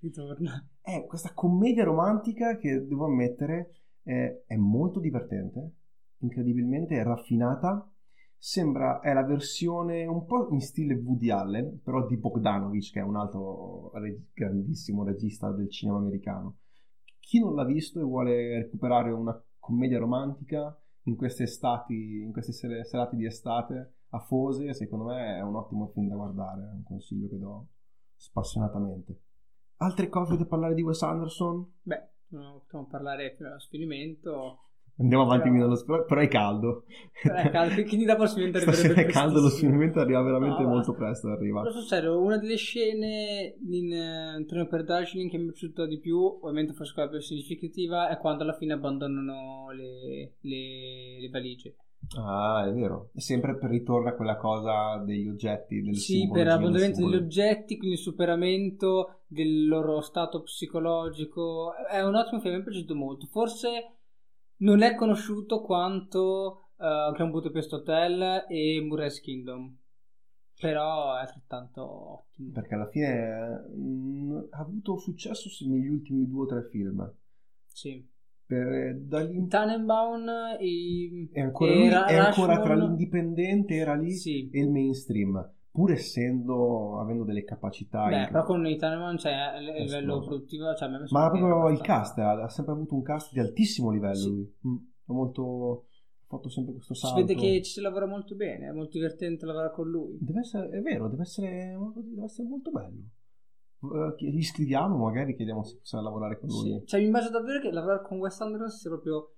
Ritorna. 0.00 0.68
È 0.86 1.06
questa 1.06 1.32
commedia 1.32 1.82
romantica 1.82 2.58
che 2.58 2.86
devo 2.86 3.06
ammettere 3.06 3.70
è, 4.02 4.42
è 4.46 4.56
molto 4.56 5.00
divertente, 5.00 5.76
incredibilmente 6.18 7.02
raffinata. 7.02 7.90
Sembra 8.36 9.00
è 9.00 9.14
la 9.14 9.24
versione 9.24 10.04
un 10.04 10.26
po' 10.26 10.50
in 10.50 10.60
stile 10.60 10.92
Woody 10.92 11.30
Allen, 11.30 11.80
però 11.82 12.06
di 12.06 12.18
Bogdanovich, 12.18 12.92
che 12.92 13.00
è 13.00 13.02
un 13.02 13.16
altro 13.16 13.92
reg- 13.94 14.26
grandissimo 14.34 15.04
regista 15.04 15.50
del 15.52 15.70
cinema 15.70 15.96
americano. 15.96 16.58
Chi 17.18 17.40
non 17.40 17.54
l'ha 17.54 17.64
visto 17.64 17.98
e 17.98 18.02
vuole 18.02 18.58
recuperare 18.64 19.10
una 19.10 19.42
commedia 19.58 19.98
romantica 19.98 20.78
in 21.04 21.16
queste 21.16 21.44
estati, 21.44 22.20
in 22.20 22.30
queste 22.30 22.52
serate 22.52 23.16
di 23.16 23.24
estate, 23.24 23.94
afose, 24.10 24.74
secondo 24.74 25.06
me 25.06 25.38
è 25.38 25.40
un 25.40 25.56
ottimo 25.56 25.86
film 25.94 26.08
da 26.08 26.16
guardare, 26.16 26.60
è 26.60 26.72
un 26.74 26.82
consiglio 26.82 27.26
che 27.30 27.38
do 27.38 27.68
spassionatamente. 28.16 29.18
Altre 29.78 30.08
cose 30.08 30.36
da 30.36 30.46
parlare 30.46 30.74
di 30.74 30.82
Wes 30.82 31.02
Anderson? 31.02 31.72
Beh, 31.82 32.08
possiamo 32.28 32.86
parlare 32.86 33.34
fino 33.36 33.48
allo 33.48 33.58
sfinimento. 33.60 34.58
Andiamo 34.96 35.24
avanti 35.24 35.50
però... 35.50 35.66
Lo 35.66 35.74
sp- 35.74 36.06
però 36.06 36.20
è 36.20 36.28
caldo. 36.28 36.84
Però 37.20 37.34
è 37.34 37.50
caldo, 37.50 37.82
quindi 37.82 38.04
dopo 38.04 38.22
lo 38.22 38.28
sfinimento 38.28 38.58
arriva 38.70 38.94
è 38.94 39.06
caldo, 39.06 39.40
lo 39.40 39.48
sfinimento 39.48 39.98
arriva 39.98 40.22
veramente 40.22 40.62
no, 40.62 40.68
molto 40.68 40.94
presto. 40.94 41.28
Arriva. 41.28 41.62
Però 41.62 41.80
serio, 41.80 42.20
una 42.20 42.38
delle 42.38 42.56
scene 42.56 43.56
in 43.68 44.38
uh, 44.38 44.44
Treno 44.44 44.68
per 44.68 44.84
Darjeeling 44.84 45.30
che 45.30 45.38
mi 45.38 45.44
è 45.44 45.46
piaciuta 45.48 45.86
di 45.86 45.98
più, 45.98 46.18
ovviamente 46.18 46.74
forse 46.74 46.94
quella 46.94 47.08
più 47.08 47.18
significativa, 47.20 48.08
è 48.08 48.18
quando 48.18 48.44
alla 48.44 48.54
fine 48.54 48.74
abbandonano 48.74 49.70
le, 49.72 50.36
le, 50.40 51.20
le 51.20 51.28
valigie. 51.28 51.74
Ah, 52.16 52.66
è 52.66 52.72
vero. 52.72 53.10
È 53.12 53.20
sempre 53.20 53.56
per 53.56 53.70
ritorno 53.70 54.08
a 54.08 54.14
quella 54.14 54.36
cosa 54.36 54.98
degli 54.98 55.28
oggetti, 55.28 55.82
del 55.82 55.96
Sì, 55.96 56.28
per 56.30 56.46
l'abbandonamento 56.46 57.04
degli 57.04 57.16
oggetti, 57.16 57.76
quindi 57.76 57.96
il 57.96 58.02
superamento 58.02 59.22
del 59.26 59.66
loro 59.66 60.00
stato 60.00 60.42
psicologico. 60.42 61.74
È 61.74 62.02
un 62.02 62.14
ottimo 62.14 62.40
film, 62.40 62.54
mi 62.54 62.60
è 62.60 62.64
piaciuto 62.64 62.94
molto. 62.94 63.26
Forse 63.26 63.96
non 64.58 64.82
è 64.82 64.94
conosciuto 64.94 65.60
quanto 65.62 66.68
uh, 66.76 67.12
Grand 67.12 67.30
Budapest 67.30 67.72
Hotel 67.72 68.44
e 68.48 68.80
Murray's 68.80 69.20
Kingdom. 69.20 69.76
Però 70.60 71.16
è 71.16 71.20
altrettanto 71.20 71.82
ottimo. 71.82 72.52
Perché 72.52 72.74
alla 72.74 72.88
fine 72.88 73.66
mh, 73.74 73.80
mm, 73.80 74.38
ha 74.50 74.58
avuto 74.58 74.98
successo 74.98 75.48
negli 75.66 75.88
ultimi 75.88 76.28
due 76.28 76.42
o 76.42 76.46
tre 76.46 76.68
film. 76.70 77.12
Sì 77.66 78.12
per, 78.46 78.66
eh, 78.66 78.94
dagli... 79.00 79.46
Tannenbaum 79.46 80.28
e, 80.58 81.28
è 81.32 81.40
ancora, 81.40 81.72
lui, 81.72 81.88
è 81.88 82.16
ancora 82.16 82.60
tra 82.60 82.74
l'indipendente 82.74 83.74
era 83.74 83.94
lì 83.94 84.12
sì. 84.12 84.50
e 84.50 84.60
il 84.60 84.70
mainstream 84.70 85.52
pur 85.70 85.90
essendo 85.90 87.00
avendo 87.00 87.24
delle 87.24 87.42
capacità 87.42 88.06
Beh, 88.06 88.28
però 88.30 88.44
con 88.44 88.64
i 88.66 88.76
Tannenbaum 88.76 89.16
cioè, 89.16 89.32
a 89.32 89.58
livello 89.58 90.20
produttivo 90.20 90.74
cioè, 90.74 90.88
ma 90.88 91.30
proprio 91.30 91.68
il 91.70 91.80
cast 91.80 92.18
ha, 92.18 92.48
sempre 92.48 92.74
avuto 92.74 92.94
un 92.94 93.02
cast 93.02 93.32
di 93.32 93.40
altissimo 93.40 93.90
livello 93.90 94.14
sì. 94.14 94.28
lui. 94.28 94.54
Mm, 94.68 94.76
molto 95.06 95.86
fatto 96.26 96.48
sempre 96.48 96.74
questo 96.74 96.94
salto 96.94 97.16
si 97.16 97.22
vede 97.24 97.40
che 97.40 97.62
ci 97.62 97.72
si 97.72 97.80
lavora 97.80 98.06
molto 98.06 98.34
bene 98.34 98.68
è 98.68 98.72
molto 98.72 98.98
divertente 98.98 99.46
lavorare 99.46 99.72
con 99.72 99.88
lui. 99.88 100.16
Deve 100.20 100.40
essere, 100.40 100.68
è 100.70 100.80
vero 100.80 101.08
deve 101.08 101.22
essere, 101.22 101.76
deve 101.94 102.24
essere 102.24 102.48
molto 102.48 102.70
bello 102.70 103.02
uh, 103.88 104.14
gli 104.16 104.42
scriviamo, 104.42 104.96
magari 104.96 105.34
chiediamo 105.34 105.62
se 105.62 105.76
possiamo 105.78 106.04
lavorare 106.04 106.38
con 106.38 106.48
lui. 106.48 106.78
Sì. 106.80 106.86
Cioè, 106.86 107.00
mi 107.00 107.06
immagino 107.06 107.30
davvero 107.30 107.60
che 107.60 107.70
lavorare 107.70 108.02
con 108.02 108.18
Wes 108.18 108.40
Anderson 108.40 108.70
sia 108.70 108.90
proprio 108.90 109.34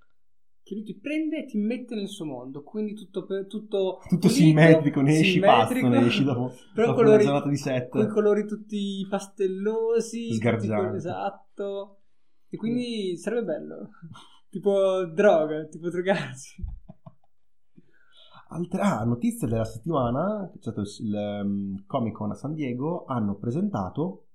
che 0.67 0.75
lui 0.75 0.83
ti 0.83 0.99
prende 0.99 1.45
e 1.45 1.45
ti 1.45 1.59
mette 1.59 1.95
nel 1.95 2.09
suo 2.09 2.25
mondo, 2.25 2.65
quindi 2.65 2.95
tutto, 2.95 3.25
tutto, 3.47 4.00
tutto 4.03 4.03
pulito, 4.09 4.29
simmetrico, 4.29 5.00
ne 5.00 5.12
esci 5.12 5.33
simmetrico, 5.35 5.87
ne 5.87 6.07
esci 6.07 6.25
dopo, 6.25 6.53
però 6.75 6.88
dopo 6.88 6.99
colori, 6.99 7.15
una 7.15 7.23
giornata 7.23 7.49
di 7.49 7.57
set. 7.57 7.88
Con 7.88 8.03
i 8.03 8.09
colori 8.09 8.47
tutti 8.47 9.07
pastellosi, 9.09 10.33
sgargianti. 10.33 10.97
Esatto. 10.97 12.00
E 12.49 12.57
quindi 12.57 13.12
mm. 13.12 13.15
sarebbe 13.15 13.45
bello. 13.45 13.91
tipo 14.50 15.05
droga, 15.05 15.67
tipo 15.67 15.88
drogarsi. 15.88 16.65
Altre 18.49 18.81
ah, 18.81 19.05
notizie 19.05 19.47
della 19.47 19.65
settimana, 19.65 20.50
c'è 20.53 20.59
stato 20.59 20.81
il 20.81 21.43
um, 21.45 21.85
Comic 21.87 22.15
Con 22.15 22.31
a 22.31 22.35
San 22.35 22.55
Diego, 22.55 23.05
hanno 23.05 23.37
presentato 23.37 24.25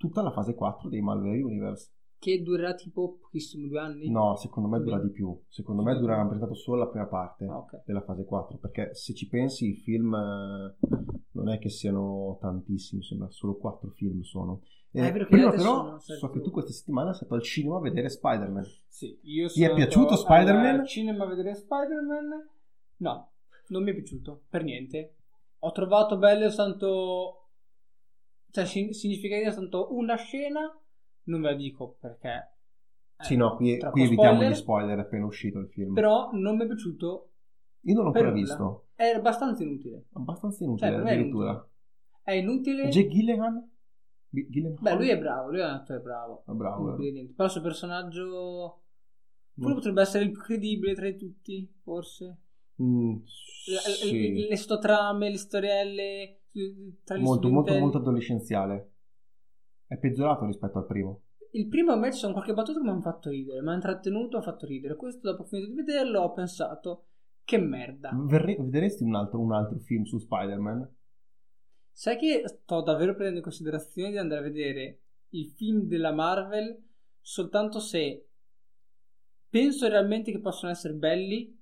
tutta 0.00 0.22
la 0.22 0.30
fase 0.30 0.54
4 0.54 0.88
dei 0.88 1.02
Malware 1.02 1.42
Universe. 1.42 1.90
Che 2.18 2.42
durerà 2.42 2.72
tipo 2.72 3.18
pochissimo, 3.20 3.66
due 3.66 3.80
anni? 3.80 4.10
No, 4.10 4.34
secondo 4.36 4.68
me 4.68 4.80
dura 4.80 4.98
di 4.98 5.10
più. 5.10 5.38
Secondo 5.48 5.82
me 5.82 5.94
dura, 5.98 6.14
hanno 6.14 6.28
presentato 6.28 6.54
solo 6.54 6.78
la 6.78 6.88
prima 6.88 7.06
parte 7.06 7.44
ah, 7.44 7.58
okay. 7.58 7.82
della 7.84 8.00
fase 8.00 8.24
4, 8.24 8.56
perché 8.56 8.94
se 8.94 9.12
ci 9.12 9.28
pensi 9.28 9.68
i 9.68 9.74
film 9.74 10.14
eh, 10.14 10.76
non 11.32 11.50
è 11.50 11.58
che 11.58 11.68
siano 11.68 12.38
tantissimi, 12.40 13.02
sembra 13.02 13.28
solo 13.28 13.56
4 13.56 13.90
film 13.90 14.22
sono. 14.22 14.62
Eh, 14.90 15.06
eh, 15.06 15.26
prima 15.26 15.50
però 15.50 15.98
so 15.98 16.30
che 16.30 16.40
tu 16.40 16.50
questa 16.50 16.72
settimana 16.72 17.12
sei 17.12 17.26
stato 17.26 17.34
al 17.34 17.42
cinema 17.42 17.76
a 17.76 17.80
vedere 17.80 18.08
Spider-Man. 18.08 18.64
Sì, 18.88 19.18
io 19.22 19.48
sono 19.48 19.66
Ti 19.66 19.70
è 19.70 19.74
piaciuto 19.74 20.16
Spider-Man? 20.16 20.80
Al 20.80 20.86
cinema 20.86 21.24
a 21.24 21.28
vedere 21.28 21.54
Spider-Man? 21.54 22.48
No, 22.96 23.30
non 23.68 23.82
mi 23.82 23.90
è 23.90 23.94
piaciuto, 23.94 24.44
per 24.48 24.64
niente. 24.64 25.16
Ho 25.58 25.72
trovato 25.72 26.16
bello 26.16 26.52
tanto 26.54 27.39
cioè, 28.50 28.64
significativa 28.64 29.50
soltanto 29.50 29.94
una 29.94 30.16
scena, 30.16 30.60
non 31.24 31.40
ve 31.40 31.50
la 31.50 31.56
dico 31.56 31.96
perché... 32.00 32.54
Sì, 33.20 33.36
no, 33.36 33.54
qui, 33.56 33.76
qui 33.76 34.02
evitiamo 34.02 34.36
spoiler, 34.36 34.50
gli 34.50 34.54
spoiler 34.54 34.98
appena 34.98 35.26
uscito 35.26 35.58
il 35.58 35.68
film. 35.68 35.92
Però 35.92 36.30
non 36.32 36.56
mi 36.56 36.64
è 36.64 36.66
piaciuto. 36.66 37.32
Io 37.82 37.94
non 37.94 38.04
l'ho 38.04 38.10
ancora 38.10 38.30
visto. 38.30 38.86
È 38.94 39.08
abbastanza 39.08 39.62
inutile. 39.62 40.06
Abbastanza 40.14 40.64
inutile, 40.64 40.90
cioè, 40.90 41.00
addirittura. 41.00 41.68
È 42.22 42.32
inutile. 42.32 42.88
Jake 42.88 43.08
Gilligan? 43.08 43.70
Gilligan? 44.30 44.78
Beh, 44.80 44.94
lui 44.94 45.08
è 45.10 45.18
bravo, 45.18 45.50
lui 45.50 45.60
è 45.60 45.64
un 45.64 45.70
attore 45.70 46.00
bravo. 46.00 46.44
È 46.46 46.52
bravo. 46.52 46.96
Eh. 46.96 47.32
Però 47.34 47.44
il 47.44 47.50
suo 47.50 47.60
personaggio... 47.60 48.82
Mm. 49.60 49.74
potrebbe 49.74 50.00
essere 50.00 50.24
il 50.24 50.30
più 50.30 50.40
credibile 50.40 50.94
tra 50.94 51.10
tutti, 51.12 51.70
forse. 51.82 52.40
Mm, 52.82 53.18
sì. 53.24 54.32
le, 54.32 54.48
le 54.48 54.56
sottotrame, 54.56 55.28
le 55.28 55.36
storielle 55.36 56.39
molto, 57.18 57.48
molto, 57.48 57.78
molto 57.78 57.98
adolescenziale. 57.98 58.92
È 59.86 59.96
peggiorato 59.96 60.46
rispetto 60.46 60.78
al 60.78 60.86
primo. 60.86 61.22
Il 61.52 61.66
primo 61.66 61.96
match 61.96 62.14
sono 62.14 62.32
qualche 62.32 62.52
battuta 62.52 62.78
che 62.78 62.84
mi 62.84 62.90
hanno 62.90 63.00
fatto 63.00 63.28
ridere, 63.28 63.60
mi 63.60 63.70
ha 63.70 63.74
intrattenuto, 63.74 64.36
ha 64.36 64.42
fatto 64.42 64.66
ridere. 64.66 64.94
Questo, 64.94 65.30
dopo 65.30 65.44
finito 65.44 65.70
di 65.70 65.74
vederlo, 65.74 66.20
ho 66.20 66.32
pensato 66.32 67.06
che 67.44 67.58
merda. 67.58 68.10
Verre- 68.14 68.56
vedresti 68.56 69.02
un 69.02 69.16
altro, 69.16 69.40
un 69.40 69.52
altro 69.52 69.78
film 69.78 70.04
su 70.04 70.18
Spider-Man? 70.18 70.88
Sai 71.90 72.16
che 72.16 72.44
sto 72.46 72.82
davvero 72.82 73.12
prendendo 73.12 73.38
in 73.38 73.44
considerazione 73.44 74.10
di 74.10 74.18
andare 74.18 74.40
a 74.40 74.44
vedere 74.44 75.00
i 75.30 75.44
film 75.44 75.82
della 75.82 76.12
Marvel 76.12 76.88
soltanto 77.20 77.80
se 77.80 78.28
penso 79.48 79.88
realmente 79.88 80.32
che 80.32 80.40
possono 80.40 80.72
essere 80.72 80.94
belli, 80.94 81.58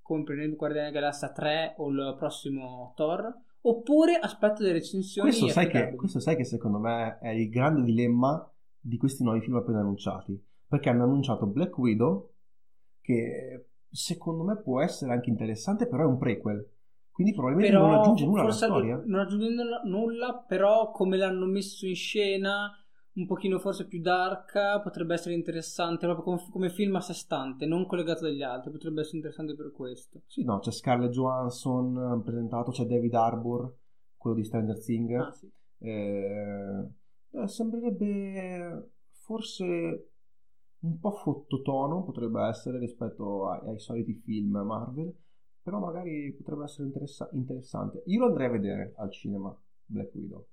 come 0.00 0.24
prendendo 0.24 0.56
Guardiani 0.56 0.90
della 0.90 1.00
Galassia 1.00 1.30
3 1.30 1.74
o 1.78 1.88
il 1.90 2.14
prossimo 2.16 2.92
Thor, 2.96 3.40
oppure 3.62 4.16
aspetto 4.16 4.62
delle 4.62 4.74
recensioni. 4.74 5.28
Questo 5.28 5.48
sai, 5.48 5.68
che, 5.68 5.94
questo 5.94 6.20
sai 6.20 6.36
che 6.36 6.44
secondo 6.44 6.78
me 6.78 7.18
è 7.18 7.30
il 7.30 7.48
grande 7.48 7.82
dilemma 7.82 8.48
di 8.78 8.96
questi 8.96 9.22
nuovi 9.22 9.40
film 9.40 9.56
appena 9.56 9.80
annunciati. 9.80 10.40
Perché 10.66 10.88
hanno 10.88 11.04
annunciato 11.04 11.46
Black 11.46 11.76
Widow, 11.76 12.30
che 13.00 13.66
secondo 13.90 14.42
me 14.42 14.56
può 14.56 14.80
essere 14.80 15.12
anche 15.12 15.30
interessante, 15.30 15.86
però 15.86 16.04
è 16.04 16.06
un 16.06 16.18
prequel. 16.18 16.66
Quindi 17.10 17.34
probabilmente 17.34 17.76
però, 17.76 17.88
non 17.88 17.98
aggiunge 17.98 18.24
nulla 18.24 18.40
alla 18.42 18.52
storia. 18.52 19.02
Non 19.04 19.20
aggiunge 19.20 19.48
nulla, 19.84 20.44
però 20.48 20.90
come 20.92 21.18
l'hanno 21.18 21.44
messo 21.44 21.86
in 21.86 21.94
scena 21.94 22.72
un 23.14 23.26
pochino 23.26 23.58
forse 23.58 23.86
più 23.86 24.00
dark, 24.00 24.80
potrebbe 24.82 25.14
essere 25.14 25.34
interessante 25.34 26.06
proprio 26.06 26.24
come, 26.24 26.50
come, 26.50 26.70
film 26.70 26.96
a 26.96 27.00
sé 27.00 27.12
stante, 27.12 27.66
non 27.66 27.86
collegato 27.86 28.22
dagli 28.22 28.42
altri, 28.42 28.70
potrebbe 28.70 29.00
essere 29.00 29.18
interessante 29.18 29.54
per 29.54 29.70
questo. 29.70 30.22
Sì, 30.26 30.44
no, 30.44 30.60
c'è 30.60 30.70
Scarlett 30.70 31.10
Johansson 31.10 32.22
presentato, 32.24 32.70
c'è 32.70 32.84
David 32.84 33.14
Harbour, 33.14 33.74
quello 34.16 34.36
di 34.36 34.44
Stranger 34.44 34.82
Things. 34.82 35.20
Ah, 35.20 35.30
sì. 35.30 35.50
eh, 35.78 36.88
eh, 37.32 37.48
sembrerebbe 37.48 38.92
forse 39.10 40.08
un 40.78 40.98
po' 40.98 41.12
fottotono, 41.12 42.02
potrebbe 42.04 42.42
essere 42.46 42.78
rispetto 42.78 43.48
ai, 43.48 43.68
ai 43.68 43.78
soliti 43.78 44.14
film 44.14 44.56
Marvel, 44.56 45.14
però 45.62 45.78
magari 45.78 46.32
potrebbe 46.32 46.64
essere 46.64 46.86
interessa- 46.86 47.28
interessante. 47.32 48.02
Io 48.06 48.20
lo 48.20 48.26
andrei 48.28 48.46
a 48.46 48.50
vedere 48.50 48.94
al 48.96 49.10
cinema, 49.10 49.54
Black 49.84 50.14
Widow 50.14 50.46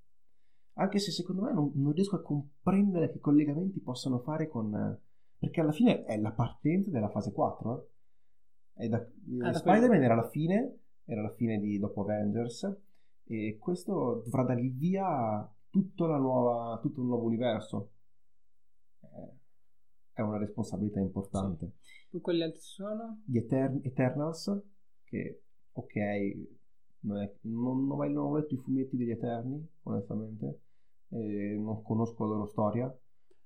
anche 0.73 0.99
se 0.99 1.11
secondo 1.11 1.41
me 1.41 1.51
non, 1.51 1.71
non, 1.75 1.91
riesco 1.91 2.15
a 2.15 2.21
comprendere 2.21 3.11
che 3.11 3.19
collegamenti 3.19 3.79
possano 3.79 4.19
fare 4.19 4.47
con... 4.47 4.97
perché 5.37 5.61
alla 5.61 5.71
fine 5.71 6.05
è 6.05 6.17
la 6.17 6.31
partenza 6.31 6.89
della 6.91 7.09
fase 7.09 7.31
4. 7.31 7.89
Eh? 8.75 8.87
Da, 8.87 9.05
ah, 9.41 9.53
Spider-Man 9.53 10.03
era 10.03 10.15
la 10.15 10.27
fine, 10.29 10.79
era 11.05 11.21
la 11.21 11.33
fine 11.33 11.59
di 11.59 11.77
dopo 11.79 12.01
Avengers 12.01 12.77
e 13.25 13.57
questo 13.59 14.21
dovrà 14.23 14.43
dare 14.43 14.61
il 14.61 14.73
via 14.73 15.51
la 15.71 16.17
nuova, 16.17 16.79
tutto 16.81 17.01
un 17.01 17.07
nuovo 17.07 17.25
universo. 17.25 17.91
Eh, 19.01 19.37
è 20.13 20.21
una 20.21 20.37
responsabilità 20.37 20.99
importante. 20.99 21.73
Sì. 21.79 22.07
Poi 22.09 22.21
quelli 22.21 22.43
altri 22.43 22.61
sono? 22.61 23.21
Gli 23.25 23.37
Etern- 23.37 23.81
Eternals, 23.83 24.61
che 25.03 25.43
ok, 25.71 25.95
non, 27.01 27.21
è, 27.21 27.33
non, 27.41 27.87
non, 27.87 28.11
non, 28.11 28.25
ho 28.25 28.35
letto 28.35 28.53
i 28.53 28.57
fumetti 28.57 28.97
degli 28.97 29.11
Eterni, 29.11 29.65
onestamente, 29.83 30.61
non 31.09 31.81
conosco 31.81 32.23
la 32.23 32.33
loro 32.33 32.45
storia. 32.47 32.99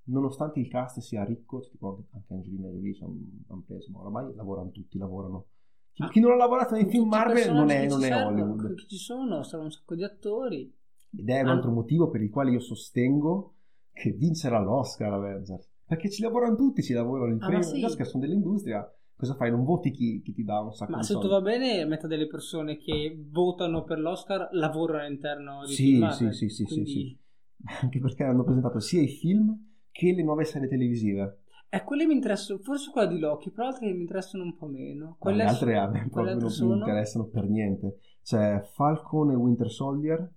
Nonostante 0.05 0.59
il 0.59 0.67
cast 0.67 0.99
sia 0.99 1.23
ricco, 1.23 1.61
tipo 1.61 2.03
anche 2.11 2.33
Angelina 2.33 2.67
Jolie 2.67 2.93
ci 2.93 3.03
hanno 3.03 3.63
preso, 3.65 3.89
ma 3.91 3.99
oramai 3.99 4.33
lavorano 4.35 4.71
tutti, 4.71 4.97
lavorano. 4.97 5.45
Chi, 5.93 6.03
ah, 6.03 6.09
chi 6.09 6.19
non 6.19 6.31
ha 6.31 6.35
lavorato 6.35 6.73
nei 6.73 6.87
film 6.87 7.07
Marvel 7.07 7.53
non 7.53 7.69
è, 7.69 7.87
non 7.87 8.03
è 8.03 8.25
Hollywood. 8.25 8.75
Chi 8.75 8.87
ci 8.87 8.97
sono, 8.97 9.43
saranno 9.43 9.67
un 9.67 9.71
sacco 9.71 9.95
di 9.95 10.03
attori. 10.03 10.75
Ed 11.15 11.29
è 11.29 11.41
un 11.41 11.49
altro 11.49 11.71
motivo 11.71 12.09
per 12.09 12.21
il 12.21 12.31
quale 12.31 12.51
io 12.51 12.59
sostengo 12.59 13.53
che 13.91 14.11
vincerà 14.11 14.59
l'Oscar 14.59 15.13
Avengers. 15.13 15.69
Perché 15.85 16.09
ci 16.09 16.23
lavorano 16.23 16.55
tutti, 16.55 16.81
ci 16.81 16.93
lavorano 16.93 17.33
il 17.33 17.41
ah, 17.41 17.45
premio. 17.45 17.63
Sì. 17.63 17.79
Gli 17.79 17.83
Oscar 17.83 18.07
sono 18.07 18.23
dell'industria. 18.25 18.91
Cosa 19.15 19.35
fai? 19.35 19.51
Non 19.51 19.63
voti 19.63 19.91
chi, 19.91 20.21
chi 20.21 20.33
ti 20.33 20.43
dà 20.43 20.59
un 20.59 20.73
sacco 20.73 20.91
ma 20.91 20.99
di 20.99 21.03
soldi? 21.05 21.27
Ma 21.27 21.33
se 21.33 21.41
tutto 21.41 21.41
va 21.41 21.41
bene, 21.41 21.85
metà 21.85 22.07
delle 22.07 22.27
persone 22.27 22.77
che 22.77 23.17
votano 23.29 23.83
per 23.83 23.99
l'Oscar 23.99 24.49
lavorano 24.51 25.03
all'interno 25.03 25.65
di 25.65 25.73
sì, 25.73 25.93
film. 25.93 26.09
Sì, 26.09 26.31
sì, 26.31 26.49
sì, 26.49 26.63
quindi... 26.65 26.91
sì, 26.91 26.99
sì 26.99 27.21
anche 27.81 27.99
perché 27.99 28.23
hanno 28.23 28.43
presentato 28.43 28.79
sia 28.79 29.01
i 29.01 29.07
film 29.07 29.57
che 29.91 30.11
le 30.13 30.23
nuove 30.23 30.43
serie 30.43 30.67
televisive. 30.67 31.39
Eh, 31.69 31.83
quelle 31.83 32.05
mi 32.05 32.13
interessano, 32.13 32.59
forse 32.59 32.91
quella 32.91 33.07
di 33.07 33.19
Loki, 33.19 33.49
però 33.49 33.67
altre 33.67 33.91
mi 33.91 34.01
interessano 34.01 34.43
un 34.43 34.55
po' 34.55 34.67
meno. 34.67 35.15
Quelle 35.17 35.37
le 35.37 35.49
altre 35.49 35.77
a 35.77 35.87
me 35.87 36.07
proprio 36.09 36.37
non 36.37 36.49
sono? 36.49 36.71
mi 36.71 36.77
interessano 36.77 37.25
per 37.25 37.47
niente. 37.47 37.99
C'è 38.21 38.61
Falcon 38.61 39.31
e 39.31 39.35
Winter 39.35 39.71
Soldier. 39.71 40.31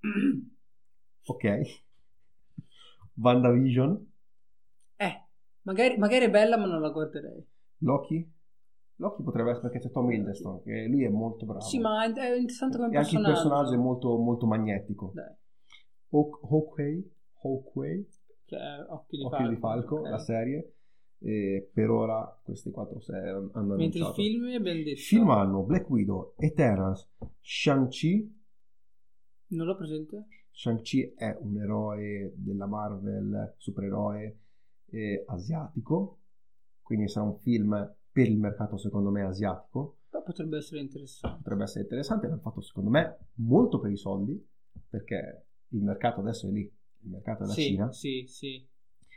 ok. 1.24 1.82
WandaVision. 3.14 4.12
Eh, 4.96 5.22
magari, 5.62 5.96
magari, 5.96 6.24
è 6.26 6.30
bella 6.30 6.58
ma 6.58 6.66
non 6.66 6.80
la 6.80 6.90
guarderei. 6.90 7.46
Loki? 7.84 8.32
Loki 8.96 9.22
potrebbe 9.22 9.50
essere 9.50 9.68
perché 9.68 9.86
c'è 9.86 9.92
Tom 9.92 10.10
Hiddleston, 10.10 10.62
che 10.62 10.86
lui 10.86 11.04
è 11.04 11.08
molto 11.08 11.46
bravo. 11.46 11.60
Sì, 11.60 11.78
ma 11.78 12.04
è 12.04 12.06
interessante 12.06 12.76
come 12.76 12.88
e 12.88 12.92
personaggio. 12.92 12.96
E 12.96 13.18
anche 13.18 13.28
il 13.28 13.34
personaggio 13.34 13.74
è 13.74 13.82
molto, 13.82 14.16
molto 14.18 14.46
magnetico. 14.46 15.12
Dai. 15.14 15.34
Hawkeye, 16.10 17.10
Hawkeye 17.42 18.06
che 18.44 18.56
è 18.56 18.86
Occhi 18.88 19.16
di 19.16 19.24
Occhi 19.24 19.36
Falco, 19.36 19.48
di 19.48 19.56
Falco 19.56 19.98
okay. 20.00 20.10
la 20.10 20.18
serie. 20.18 20.74
E 21.18 21.70
per 21.72 21.90
ora 21.90 22.40
queste 22.42 22.70
quattro 22.70 23.00
serie 23.00 23.30
hanno 23.30 23.74
Mentre 23.76 24.00
annunciato. 24.00 24.20
i 24.20 24.24
film 24.24 24.44
abbiamo 24.54 24.82
detto... 24.82 25.00
film 25.00 25.30
hanno 25.30 25.62
Black 25.62 25.88
Widow, 25.88 26.34
Eternals, 26.36 27.10
Shang-Chi. 27.40 28.42
Non 29.46 29.66
l'ho 29.66 29.76
presente. 29.76 30.26
Shang-Chi 30.50 31.14
è 31.16 31.36
un 31.40 31.56
eroe 31.56 32.32
della 32.36 32.66
Marvel, 32.66 33.54
supereroe 33.56 34.40
eh, 34.90 35.24
asiatico. 35.26 36.18
Quindi 36.84 37.08
sarà 37.08 37.24
un 37.24 37.38
film 37.38 37.94
per 38.12 38.28
il 38.28 38.38
mercato 38.38 38.76
secondo 38.76 39.10
me 39.10 39.22
asiatico. 39.22 39.96
Però 40.10 40.22
potrebbe 40.22 40.58
essere 40.58 40.80
interessante. 40.80 41.38
Potrebbe 41.38 41.62
essere 41.64 41.82
interessante, 41.82 42.26
l'hanno 42.28 42.40
fatto 42.40 42.60
secondo 42.60 42.90
me 42.90 43.18
molto 43.36 43.80
per 43.80 43.90
i 43.90 43.96
soldi, 43.96 44.40
perché 44.88 45.46
il 45.68 45.82
mercato 45.82 46.20
adesso 46.20 46.46
è 46.46 46.50
lì, 46.50 46.60
il 46.60 47.10
mercato 47.10 47.42
è 47.42 47.46
la 47.46 47.52
sì, 47.52 47.62
Cina. 47.62 47.90
Sì, 47.90 48.24
sì. 48.28 48.68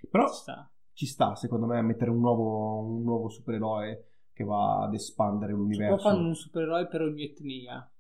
Però 0.10 0.28
ci 0.28 0.40
sta. 0.40 0.72
ci 0.94 1.06
sta, 1.06 1.36
secondo 1.36 1.66
me, 1.66 1.78
a 1.78 1.82
mettere 1.82 2.10
un 2.10 2.20
nuovo, 2.20 2.80
un 2.80 3.04
nuovo 3.04 3.30
supereroe 3.30 4.06
che 4.32 4.44
va 4.44 4.84
ad 4.84 4.94
espandere 4.94 5.52
l'universo. 5.52 5.96
Poi 5.96 6.14
fanno 6.14 6.28
un 6.28 6.36
supereroe 6.36 6.88
per 6.88 7.02
ogni 7.02 7.24
etnia. 7.24 7.92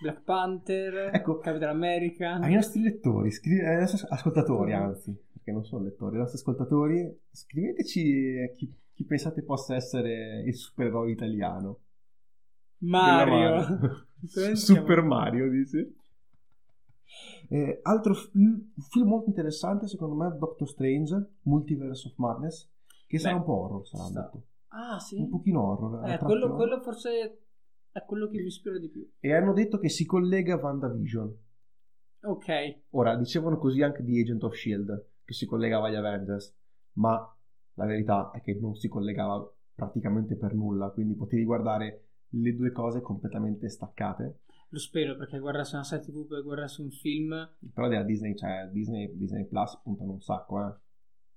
Black 0.00 0.22
Panther, 0.22 1.10
ecco, 1.12 1.38
Capitan 1.38 1.70
America. 1.70 2.34
Ai 2.34 2.54
nostri 2.54 2.82
lettori, 2.82 3.32
scri- 3.32 3.64
ai 3.64 3.80
nostri 3.80 4.06
ascoltatori, 4.08 4.72
anzi, 4.72 5.16
perché 5.48 5.52
non 5.52 5.64
sono 5.64 5.84
lettori, 5.84 6.14
ai 6.14 6.20
nostri 6.20 6.38
ascoltatori, 6.38 7.20
scriveteci 7.30 8.54
chi, 8.56 8.74
chi 8.92 9.04
pensate 9.04 9.42
possa 9.42 9.74
essere 9.74 10.42
il 10.46 10.54
supereroe 10.54 11.10
italiano. 11.10 11.80
Mario. 12.78 14.06
Super 14.54 15.02
Mario, 15.02 15.48
dici? 15.50 15.96
Eh, 17.48 17.80
altro 17.82 18.14
f- 18.14 18.30
film 18.90 19.08
molto 19.08 19.28
interessante 19.28 19.86
secondo 19.86 20.14
me 20.14 20.28
è 20.28 20.36
Doctor 20.36 20.68
Strange, 20.68 21.30
Multiverse 21.42 22.08
of 22.08 22.16
Madness, 22.16 22.68
che 23.06 23.16
Beh, 23.16 23.22
sarà 23.22 23.36
un 23.36 23.44
po' 23.44 23.54
horror, 23.54 23.86
sarà 23.86 24.04
sta. 24.04 24.20
detto. 24.20 24.46
Ah 24.68 24.98
sì? 24.98 25.16
Un 25.16 25.30
pochino 25.30 25.62
horror. 25.62 26.10
Eh, 26.10 26.18
quello, 26.18 26.54
quello, 26.54 26.80
forse 26.82 27.38
è 27.90 28.04
quello 28.04 28.28
che 28.28 28.38
mi 28.38 28.46
ispira 28.46 28.78
di 28.78 28.88
più. 28.88 29.08
E 29.18 29.32
hanno 29.32 29.54
detto 29.54 29.78
che 29.78 29.88
si 29.88 30.04
collega 30.04 30.54
a 30.54 30.58
WandaVision. 30.58 31.36
Ok. 32.20 32.80
Ora, 32.90 33.16
dicevano 33.16 33.56
così 33.58 33.82
anche 33.82 34.02
di 34.02 34.20
Agent 34.20 34.42
of 34.42 34.54
S.H.I.E.L.D., 34.54 35.04
che 35.28 35.34
si 35.34 35.44
collegava 35.44 35.88
agli 35.88 35.94
Avengers, 35.94 36.56
ma 36.94 37.36
la 37.74 37.84
verità 37.84 38.30
è 38.30 38.40
che 38.40 38.54
non 38.54 38.76
si 38.76 38.88
collegava 38.88 39.46
praticamente 39.74 40.36
per 40.36 40.54
nulla, 40.54 40.88
quindi 40.88 41.16
potevi 41.16 41.44
guardare 41.44 42.06
le 42.28 42.54
due 42.54 42.72
cose 42.72 43.02
completamente 43.02 43.68
staccate. 43.68 44.40
Lo 44.70 44.78
spero 44.78 45.16
perché 45.16 45.38
guardarsi 45.38 45.74
una 45.74 45.84
serie 45.84 46.06
tv 46.06 46.26
per 46.26 46.42
guardarsi 46.42 46.80
un 46.80 46.90
film. 46.90 47.56
Però 47.74 47.88
della 47.88 48.04
Disney, 48.04 48.34
cioè 48.34 48.70
Disney, 48.72 49.14
Disney 49.18 49.44
Plus 49.44 49.78
puntano 49.82 50.12
un 50.12 50.20
sacco, 50.22 50.66
eh. 50.66 50.74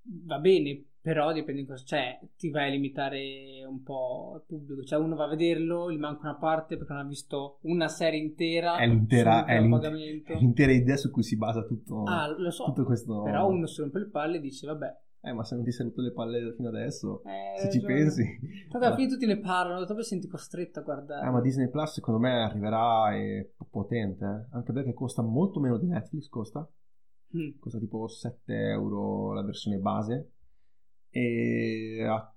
Va 0.03 0.39
bene, 0.39 0.83
però 1.01 1.31
dipende 1.33 1.65
cosa. 1.65 1.83
Cioè, 1.83 2.19
ti 2.37 2.49
vai 2.49 2.67
a 2.67 2.71
limitare 2.71 3.65
un 3.67 3.81
po' 3.83 4.33
il 4.35 4.43
pubblico. 4.45 4.83
Cioè, 4.83 4.99
uno 4.99 5.15
va 5.15 5.25
a 5.25 5.29
vederlo, 5.29 5.91
gli 5.91 5.97
manca 5.97 6.29
una 6.29 6.37
parte 6.37 6.77
perché 6.77 6.93
non 6.93 7.03
ha 7.03 7.07
visto 7.07 7.59
una 7.61 7.87
serie 7.87 8.19
intera. 8.19 8.77
È 8.77 8.87
l'intera, 8.87 9.45
è 9.45 9.59
l'intera, 9.59 9.95
è 9.95 10.37
l'intera 10.37 10.71
idea 10.71 10.97
su 10.97 11.11
cui 11.11 11.23
si 11.23 11.37
basa 11.37 11.63
tutto, 11.63 12.03
ah, 12.03 12.27
lo 12.27 12.51
so, 12.51 12.65
tutto 12.65 12.85
questo. 12.85 13.23
Però 13.23 13.47
uno 13.47 13.65
si 13.65 13.81
rompe 13.81 13.99
le 13.99 14.09
palle 14.09 14.37
e 14.37 14.41
dice, 14.41 14.67
vabbè, 14.67 14.97
eh, 15.23 15.33
ma 15.33 15.43
se 15.43 15.53
non 15.53 15.63
ti 15.63 15.71
sei 15.71 15.85
rotto 15.85 16.01
le 16.01 16.13
palle 16.13 16.53
fino 16.55 16.69
adesso, 16.69 17.21
eh, 17.23 17.59
se 17.59 17.69
ci 17.69 17.79
cioè, 17.79 17.93
pensi. 17.93 18.39
Tanto 18.69 18.87
alla 18.87 18.95
fine 18.95 19.07
tutti 19.07 19.27
ne 19.27 19.37
parlano, 19.37 19.85
dopo 19.85 20.01
senti 20.01 20.27
costretto 20.27 20.79
a 20.79 20.81
guardare. 20.81 21.27
Eh, 21.27 21.29
ma 21.29 21.41
Disney 21.41 21.69
Plus 21.69 21.93
secondo 21.93 22.19
me 22.19 22.41
arriverà 22.43 23.15
e 23.15 23.53
potente, 23.69 24.25
eh? 24.25 24.55
anche 24.55 24.73
perché 24.73 24.93
costa 24.93 25.21
molto 25.21 25.59
meno 25.59 25.77
di 25.77 25.85
Netflix, 25.85 26.27
costa. 26.27 26.67
Mm. 27.35 27.59
Costa 27.59 27.79
tipo 27.79 28.07
7 28.07 28.53
euro 28.69 29.33
la 29.33 29.43
versione 29.43 29.77
base 29.77 30.31
e 31.09 32.05
ha, 32.07 32.33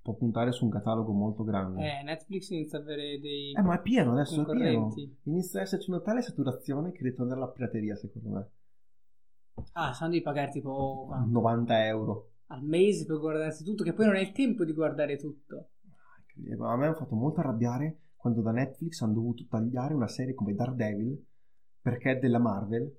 può 0.00 0.14
puntare 0.14 0.52
su 0.52 0.64
un 0.64 0.70
catalogo 0.70 1.12
molto 1.12 1.44
grande. 1.44 2.00
Eh, 2.00 2.02
Netflix 2.02 2.50
inizia 2.50 2.78
a 2.78 2.82
avere 2.82 3.18
dei 3.20 3.52
Eh, 3.52 3.62
ma 3.62 3.76
è 3.76 3.82
pieno 3.82 4.12
adesso, 4.12 4.40
è 4.40 4.56
pieno. 4.56 4.94
Inizia 5.24 5.60
ad 5.60 5.66
esserci 5.66 5.90
una 5.90 6.00
tale 6.00 6.22
saturazione 6.22 6.92
che 6.92 7.02
ritornerà 7.02 7.40
alla 7.40 7.50
pirateria, 7.50 7.96
secondo 7.96 8.28
me. 8.28 8.50
Ah, 9.72 9.92
se 9.92 10.04
no 10.04 10.10
devi 10.10 10.22
pagare 10.22 10.50
tipo 10.50 11.08
90 11.26 11.86
euro 11.86 12.30
al 12.48 12.62
mese 12.62 13.04
per 13.04 13.18
guardarsi 13.18 13.64
tutto, 13.64 13.82
che 13.82 13.92
poi 13.92 14.06
non 14.06 14.14
hai 14.14 14.22
il 14.22 14.32
tempo 14.32 14.64
di 14.64 14.72
guardare 14.72 15.16
tutto. 15.16 15.70
Ah, 16.60 16.72
a 16.72 16.76
me 16.76 16.86
ha 16.86 16.94
fatto 16.94 17.14
molto 17.14 17.40
arrabbiare 17.40 17.98
quando 18.14 18.42
da 18.42 18.52
Netflix 18.52 19.00
hanno 19.00 19.14
dovuto 19.14 19.44
tagliare 19.48 19.94
una 19.94 20.08
serie 20.08 20.34
come 20.34 20.54
Daredevil 20.54 21.24
perché 21.80 22.12
è 22.12 22.18
della 22.18 22.38
Marvel 22.38 22.92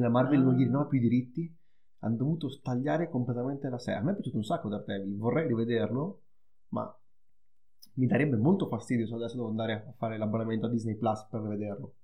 la 0.00 0.08
Marvel 0.08 0.42
non 0.42 0.54
gli 0.54 0.62
ah. 0.62 0.64
rinnova 0.64 0.86
più 0.86 0.98
i 0.98 1.02
diritti 1.02 1.58
hanno 2.00 2.16
dovuto 2.16 2.48
tagliare 2.60 3.08
completamente 3.08 3.68
la 3.70 3.78
serie. 3.78 4.00
A 4.00 4.02
me 4.02 4.10
è 4.10 4.14
piaciuto 4.14 4.36
un 4.36 4.44
sacco 4.44 4.68
Daredevil 4.68 5.16
vorrei 5.16 5.46
rivederlo 5.46 6.22
ma 6.68 6.98
mi 7.94 8.06
darebbe 8.06 8.36
molto 8.36 8.66
fastidio 8.66 9.06
se 9.06 9.14
adesso 9.14 9.36
devo 9.36 9.48
andare 9.48 9.72
a 9.88 9.92
fare 9.96 10.18
l'abbonamento 10.18 10.66
a 10.66 10.68
Disney 10.68 10.96
Plus 10.96 11.26
per 11.30 11.42
vederlo 11.42 11.94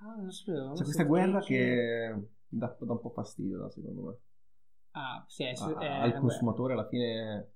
ah 0.00 0.16
non 0.16 0.30
sapevo 0.32 0.72
c'è 0.72 0.82
questa 0.82 1.04
guerra 1.04 1.40
che 1.40 2.28
dà, 2.48 2.76
dà, 2.80 2.92
un 2.92 3.00
po' 3.00 3.10
fastidio 3.10 3.70
secondo 3.70 4.02
me. 4.02 4.16
Ah 4.92 5.24
sì 5.28 5.44
è, 5.44 5.52
ah, 5.56 5.78
è, 5.78 5.86
al 5.86 6.18
consumatore 6.18 6.72
alla 6.72 6.88
fine 6.88 7.52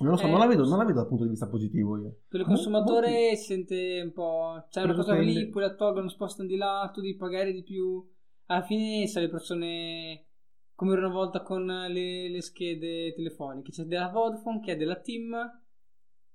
non 0.00 0.10
lo 0.10 0.16
so, 0.16 0.26
eh, 0.26 0.30
non, 0.30 0.38
la 0.38 0.46
vedo, 0.46 0.64
non, 0.66 0.78
la 0.78 0.84
vedo, 0.84 0.98
dal 0.98 1.08
punto 1.08 1.24
di 1.24 1.30
vista 1.30 1.48
positivo 1.48 1.98
io. 1.98 2.20
Per 2.28 2.40
il 2.40 2.46
consumatore 2.46 3.10
molti... 3.10 3.36
si 3.36 3.44
sente 3.44 4.00
un 4.02 4.12
po'... 4.12 4.66
C'è 4.68 4.82
una 4.82 4.94
cosa 4.94 5.14
lì, 5.14 5.48
poi 5.48 5.62
la 5.62 5.74
tolgono, 5.74 6.08
spostano 6.08 6.48
di 6.48 6.56
là, 6.56 6.90
tu 6.92 7.00
devi 7.00 7.16
pagare 7.16 7.52
di 7.52 7.62
più. 7.62 8.04
Alla 8.46 8.62
fine 8.62 9.06
se 9.06 9.20
le 9.20 9.28
persone... 9.28 10.26
Come 10.74 10.92
era 10.94 11.06
una 11.06 11.14
volta 11.14 11.42
con 11.42 11.64
le, 11.64 12.28
le 12.28 12.42
schede 12.42 13.14
telefoniche. 13.14 13.70
C'è 13.70 13.84
della 13.84 14.08
Vodafone 14.08 14.58
che 14.58 14.72
è 14.72 14.76
della 14.76 14.98
Team. 14.98 15.32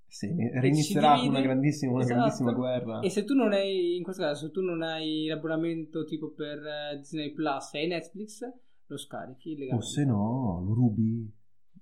Sì, 0.08 0.34
rinizierà 0.54 1.20
una 1.22 1.42
grandissima, 1.42 1.92
una 1.92 2.04
esatto. 2.04 2.20
grandissima 2.20 2.54
guerra. 2.54 3.00
E 3.02 3.10
se 3.10 3.26
tu 3.26 3.36
non 3.36 3.52
hai, 3.52 3.98
in 3.98 4.04
questo 4.04 4.24
caso, 4.24 4.48
se 4.48 4.52
tu 4.52 4.62
non 4.62 4.82
hai 4.82 5.26
l'abbonamento 5.26 6.06
tipo 6.06 6.32
per 6.32 6.58
eh, 6.66 6.98
Disney 6.98 7.34
Plus 7.34 7.74
e 7.74 7.88
Netflix, 7.88 8.40
lo 8.86 8.98
scarichi 8.98 9.56
legalmente. 9.56 9.86
O 9.86 9.88
se 9.88 10.06
no, 10.06 10.64
lo 10.66 10.74
rubi 10.74 11.32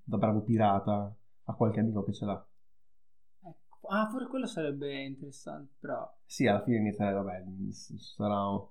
da 0.03 0.17
bravo 0.17 0.41
pirata 0.41 1.16
a 1.47 1.53
qualche 1.53 1.79
amico 1.79 2.03
che 2.03 2.13
ce 2.13 2.25
l'ha. 2.25 2.47
Ecco. 3.41 3.87
Ah, 3.87 4.07
forse 4.09 4.27
quello 4.27 4.47
sarebbe 4.47 5.03
interessante, 5.03 5.75
però... 5.79 6.09
Sì, 6.25 6.45
alla 6.47 6.63
fine 6.63 6.77
inizierà, 6.77 7.21
vabbè, 7.21 7.43
sarà 7.71 8.49
un, 8.49 8.67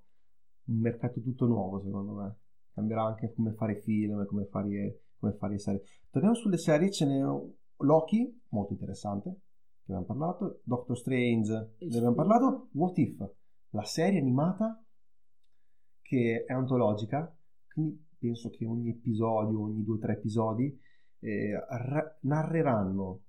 mercato 0.81 1.21
tutto 1.21 1.47
nuovo, 1.47 1.81
secondo 1.81 2.12
me. 2.12 2.37
Cambierà 2.73 3.05
anche 3.05 3.33
come 3.33 3.53
fare 3.53 3.77
film, 3.77 4.27
come 4.27 4.45
fare, 4.47 5.05
come 5.19 5.33
fare 5.33 5.59
serie. 5.59 5.83
Torniamo 6.11 6.37
sulle 6.37 6.59
serie, 6.59 6.91
ce 6.91 7.07
n'è 7.07 7.21
Loki, 7.79 8.43
molto 8.51 8.73
interessante, 8.73 9.31
che 9.85 9.93
abbiamo 9.93 10.05
parlato, 10.05 10.61
Doctor 10.65 10.97
Strange, 10.97 11.77
ne 11.79 11.97
abbiamo 11.97 12.15
parlato, 12.15 12.69
What 12.73 12.99
If, 12.99 13.27
la 13.71 13.85
serie 13.85 14.21
animata 14.21 14.83
che 16.03 16.45
è 16.47 16.53
antologica, 16.53 17.35
quindi 17.73 18.07
penso 18.19 18.51
che 18.51 18.67
ogni 18.67 18.91
episodio, 18.91 19.62
ogni 19.62 19.83
due 19.83 19.97
o 19.97 19.99
tre 19.99 20.15
episodi 20.15 20.79
eh, 21.20 21.52
ra- 21.68 22.18
narreranno 22.22 23.22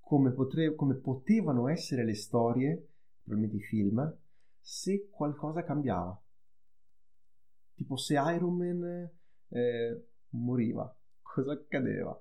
come, 0.00 0.32
potre- 0.32 0.74
come 0.74 0.94
potevano 0.94 1.68
essere 1.68 2.04
le 2.04 2.14
storie, 2.14 2.88
probabilmente 3.22 3.62
i 3.62 3.66
film, 3.66 4.16
se 4.60 5.08
qualcosa 5.10 5.62
cambiava. 5.62 6.18
Tipo 7.74 7.96
se 7.96 8.14
Iron 8.14 8.56
Man 8.56 9.10
eh, 9.48 10.06
moriva, 10.30 10.94
cosa 11.22 11.52
accadeva? 11.52 12.18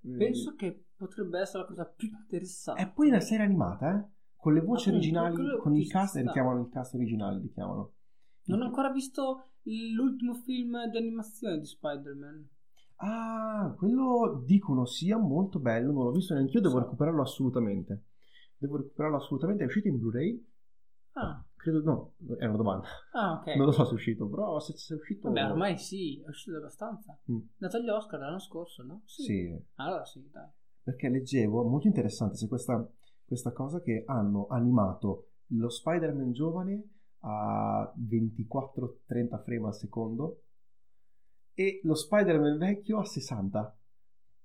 Penso 0.00 0.52
eh, 0.52 0.56
che 0.56 0.84
potrebbe 0.96 1.40
essere 1.40 1.62
la 1.62 1.68
cosa 1.68 1.84
più 1.86 2.08
interessante. 2.08 2.82
E 2.82 2.88
poi 2.88 3.08
una 3.08 3.20
serie 3.20 3.44
animata, 3.44 3.96
eh? 3.96 4.12
Con 4.36 4.52
le 4.52 4.60
voci 4.60 4.90
Appunto, 4.90 5.06
originali, 5.06 5.58
con 5.58 5.74
il 5.74 5.88
cast, 5.88 6.16
richiamano 6.16 6.60
il 6.60 6.68
cast 6.68 6.94
originale, 6.94 7.40
li 7.40 7.50
chiamano. 7.50 7.94
Non 8.44 8.60
ho 8.60 8.64
ancora 8.66 8.90
visto 8.90 9.52
l'ultimo 9.62 10.34
film 10.34 10.86
di 10.90 10.98
animazione 10.98 11.58
di 11.58 11.64
Spider-Man. 11.64 12.48
Ah, 12.96 13.74
quello 13.76 14.42
dicono 14.44 14.84
sia 14.86 15.18
molto 15.18 15.58
bello, 15.58 15.92
non 15.92 16.04
l'ho 16.04 16.12
visto 16.12 16.34
neanche 16.34 16.52
io, 16.52 16.60
devo 16.60 16.78
recuperarlo 16.78 17.22
assolutamente. 17.22 18.04
Devo 18.56 18.76
recuperarlo 18.76 19.16
assolutamente, 19.16 19.62
è 19.62 19.66
uscito 19.66 19.88
in 19.88 19.98
Blu-ray? 19.98 20.52
Ah. 21.12 21.44
Credo 21.56 21.82
no, 21.82 22.14
è 22.38 22.44
una 22.44 22.56
domanda. 22.56 22.86
Ah, 23.12 23.38
ok. 23.40 23.56
Non 23.56 23.66
lo 23.66 23.72
so 23.72 23.84
se 23.84 23.92
è 23.92 23.94
uscito, 23.94 24.28
però 24.28 24.60
se, 24.60 24.76
se 24.76 24.94
è 24.94 24.96
uscito... 24.98 25.28
Vabbè, 25.28 25.50
ormai 25.50 25.78
sì, 25.78 26.20
è 26.20 26.28
uscito 26.28 26.58
abbastanza. 26.58 27.18
Mm. 27.30 27.38
È 27.38 27.64
andato 27.64 27.76
agli 27.78 27.88
Oscar 27.88 28.20
l'anno 28.20 28.38
scorso, 28.38 28.82
no? 28.82 29.02
Sì. 29.06 29.22
sì. 29.22 29.64
Allora 29.76 30.04
sì, 30.04 30.28
dai. 30.30 30.48
Perché 30.82 31.08
leggevo, 31.08 31.64
molto 31.64 31.86
interessante, 31.86 32.36
c'è 32.36 32.48
questa, 32.48 32.86
questa 33.24 33.52
cosa 33.52 33.80
che 33.80 34.04
hanno 34.06 34.46
animato 34.48 35.30
lo 35.48 35.70
Spider-Man 35.70 36.32
giovane 36.32 36.88
a 37.20 37.90
24-30 37.98 39.42
frame 39.42 39.66
al 39.66 39.74
secondo 39.74 40.43
e 41.54 41.80
lo 41.84 41.94
Spider-Man 41.94 42.58
vecchio 42.58 42.98
a 42.98 43.04
60. 43.04 43.78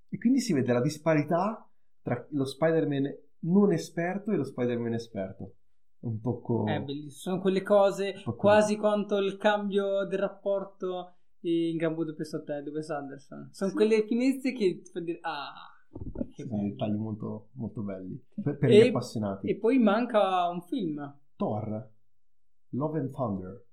E 0.10 0.17
quindi 0.17 0.39
si 0.39 0.54
vede 0.54 0.74
la 0.74 0.82
disparità 0.82 1.67
tra 2.02 2.26
lo 2.32 2.45
Spider-Man 2.45 3.17
non 3.41 3.72
esperto 3.72 4.32
e 4.32 4.38
lo 4.38 4.43
Spider-Man 4.43 4.93
esperto. 4.93 5.56
Un 6.00 6.19
poco... 6.19 6.65
Eh, 6.67 6.82
bellissimo. 6.82 7.10
Sono 7.10 7.41
quelle 7.41 7.62
cose 7.62 8.15
quasi 8.38 8.78
quanto 8.78 9.17
il 9.17 9.38
cambio 9.38 10.06
del 10.06 10.19
rapporto 10.19 11.15
in 11.41 11.84
Hotel 11.84 12.63
di 12.63 12.69
Wes 12.69 12.89
Anderson. 12.89 13.50
Sono 13.52 13.69
sì. 13.69 13.76
quelle 13.76 14.06
finestre 14.06 14.54
che 14.54 14.82
ti 14.82 14.91
fa 14.91 15.00
dire... 15.02 15.19
Ah, 15.22 15.67
che 16.34 16.45
sono 16.45 16.62
dettagli 16.62 16.95
molto, 16.95 17.50
molto 17.54 17.82
belli. 17.82 18.24
Per, 18.41 18.58
per 18.58 18.69
e, 18.69 18.84
gli 18.84 18.88
appassionati. 18.88 19.50
E 19.50 19.58
poi 19.58 19.80
manca 19.80 20.48
un 20.48 20.62
film. 20.62 21.19
Thor. 21.36 21.91
Love 22.69 23.00
and 23.00 23.12
Thunder 23.12 23.67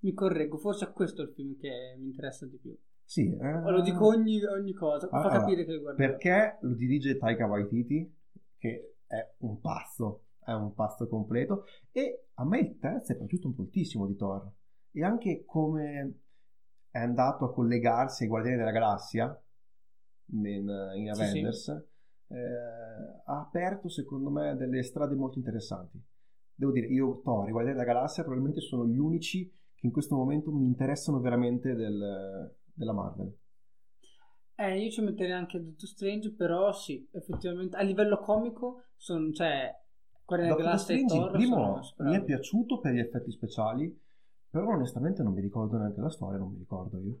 mi 0.00 0.12
correggo, 0.12 0.58
forse 0.58 0.86
è 0.86 0.92
questo 0.92 1.22
il 1.22 1.30
film 1.30 1.56
che 1.56 1.96
mi 1.98 2.06
interessa 2.06 2.46
di 2.46 2.58
più. 2.58 2.76
Sì, 3.04 3.32
eh, 3.32 3.70
lo 3.70 3.82
dico 3.82 4.06
ogni, 4.06 4.42
ogni 4.44 4.72
cosa, 4.72 5.06
fa 5.08 5.18
allora, 5.18 5.38
capire 5.38 5.64
che 5.64 5.78
guarda. 5.78 6.04
Perché 6.04 6.58
lo 6.60 6.74
dirige 6.74 7.16
Taika 7.16 7.46
Waititi, 7.46 8.12
che 8.58 8.96
è 9.06 9.34
un 9.38 9.60
pazzo, 9.60 10.24
è 10.44 10.52
un 10.52 10.74
pazzo 10.74 11.06
completo, 11.06 11.64
e 11.92 12.26
a 12.34 12.44
me 12.44 12.58
il 12.58 12.78
terzo 12.78 13.12
è 13.12 13.16
piaciuto 13.16 13.54
moltissimo 13.56 14.06
di 14.06 14.16
Thor. 14.16 14.50
E 14.90 15.04
anche 15.04 15.44
come 15.44 16.20
è 16.90 16.98
andato 16.98 17.44
a 17.44 17.52
collegarsi 17.52 18.24
ai 18.24 18.28
Guardiani 18.28 18.56
della 18.56 18.70
Galassia 18.72 19.42
in, 20.32 20.68
in 20.96 21.10
Avengers, 21.10 21.64
sì, 21.64 21.72
sì. 21.72 22.34
Eh, 22.34 23.22
ha 23.24 23.40
aperto 23.40 23.88
secondo 23.88 24.30
me 24.30 24.56
delle 24.56 24.82
strade 24.82 25.14
molto 25.14 25.38
interessanti. 25.38 26.02
Devo 26.54 26.72
dire, 26.72 26.86
io 26.86 27.20
Thor, 27.20 27.46
i 27.46 27.52
Guardiani 27.52 27.78
della 27.78 27.92
Galassia 27.92 28.24
probabilmente 28.24 28.62
sono 28.62 28.86
gli 28.86 28.98
unici 28.98 29.52
che 29.76 29.86
in 29.86 29.92
questo 29.92 30.16
momento 30.16 30.50
mi 30.50 30.64
interessano 30.64 31.20
veramente 31.20 31.74
del, 31.74 32.54
della 32.72 32.92
Marvel. 32.92 33.32
Eh, 34.58 34.80
io 34.80 34.90
ci 34.90 35.02
metterei 35.02 35.32
anche 35.32 35.62
Doctor 35.62 35.88
Strange, 35.88 36.32
però 36.32 36.72
sì, 36.72 37.06
effettivamente 37.12 37.76
a 37.76 37.82
livello 37.82 38.18
comico 38.18 38.84
sono, 38.96 39.30
cioè, 39.32 39.70
Guardiani 40.24 40.56
della 40.56 40.76
Strange 40.78 41.14
il 41.14 41.28
primo 41.30 41.80
mi 41.98 42.16
è 42.16 42.24
piaciuto 42.24 42.80
per 42.80 42.94
gli 42.94 42.98
effetti 42.98 43.30
speciali, 43.30 44.02
però 44.48 44.68
onestamente 44.68 45.22
non 45.22 45.34
mi 45.34 45.42
ricordo 45.42 45.76
neanche 45.76 46.00
la 46.00 46.08
storia, 46.08 46.38
non 46.38 46.52
mi 46.52 46.58
ricordo 46.58 46.98
io. 47.00 47.20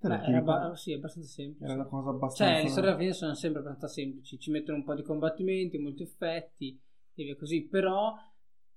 Beh, 0.00 0.22
era 0.24 0.40
ba- 0.42 0.76
sì, 0.76 0.92
abbastanza 0.92 1.28
semplice. 1.28 1.64
Era 1.64 1.74
una 1.74 1.88
cosa 1.88 2.10
abbastanza... 2.10 2.52
Cioè, 2.52 2.62
le 2.62 2.68
storie 2.68 2.90
alla 2.90 2.98
fine 2.98 3.12
sono 3.12 3.34
sempre 3.34 3.60
abbastanza 3.60 3.88
semplici, 3.88 4.38
ci 4.38 4.50
mettono 4.50 4.78
un 4.78 4.84
po' 4.84 4.94
di 4.94 5.02
combattimenti, 5.02 5.78
molti 5.78 6.02
effetti 6.02 6.78
e 7.14 7.24
via 7.24 7.36
così, 7.36 7.66
però 7.66 8.14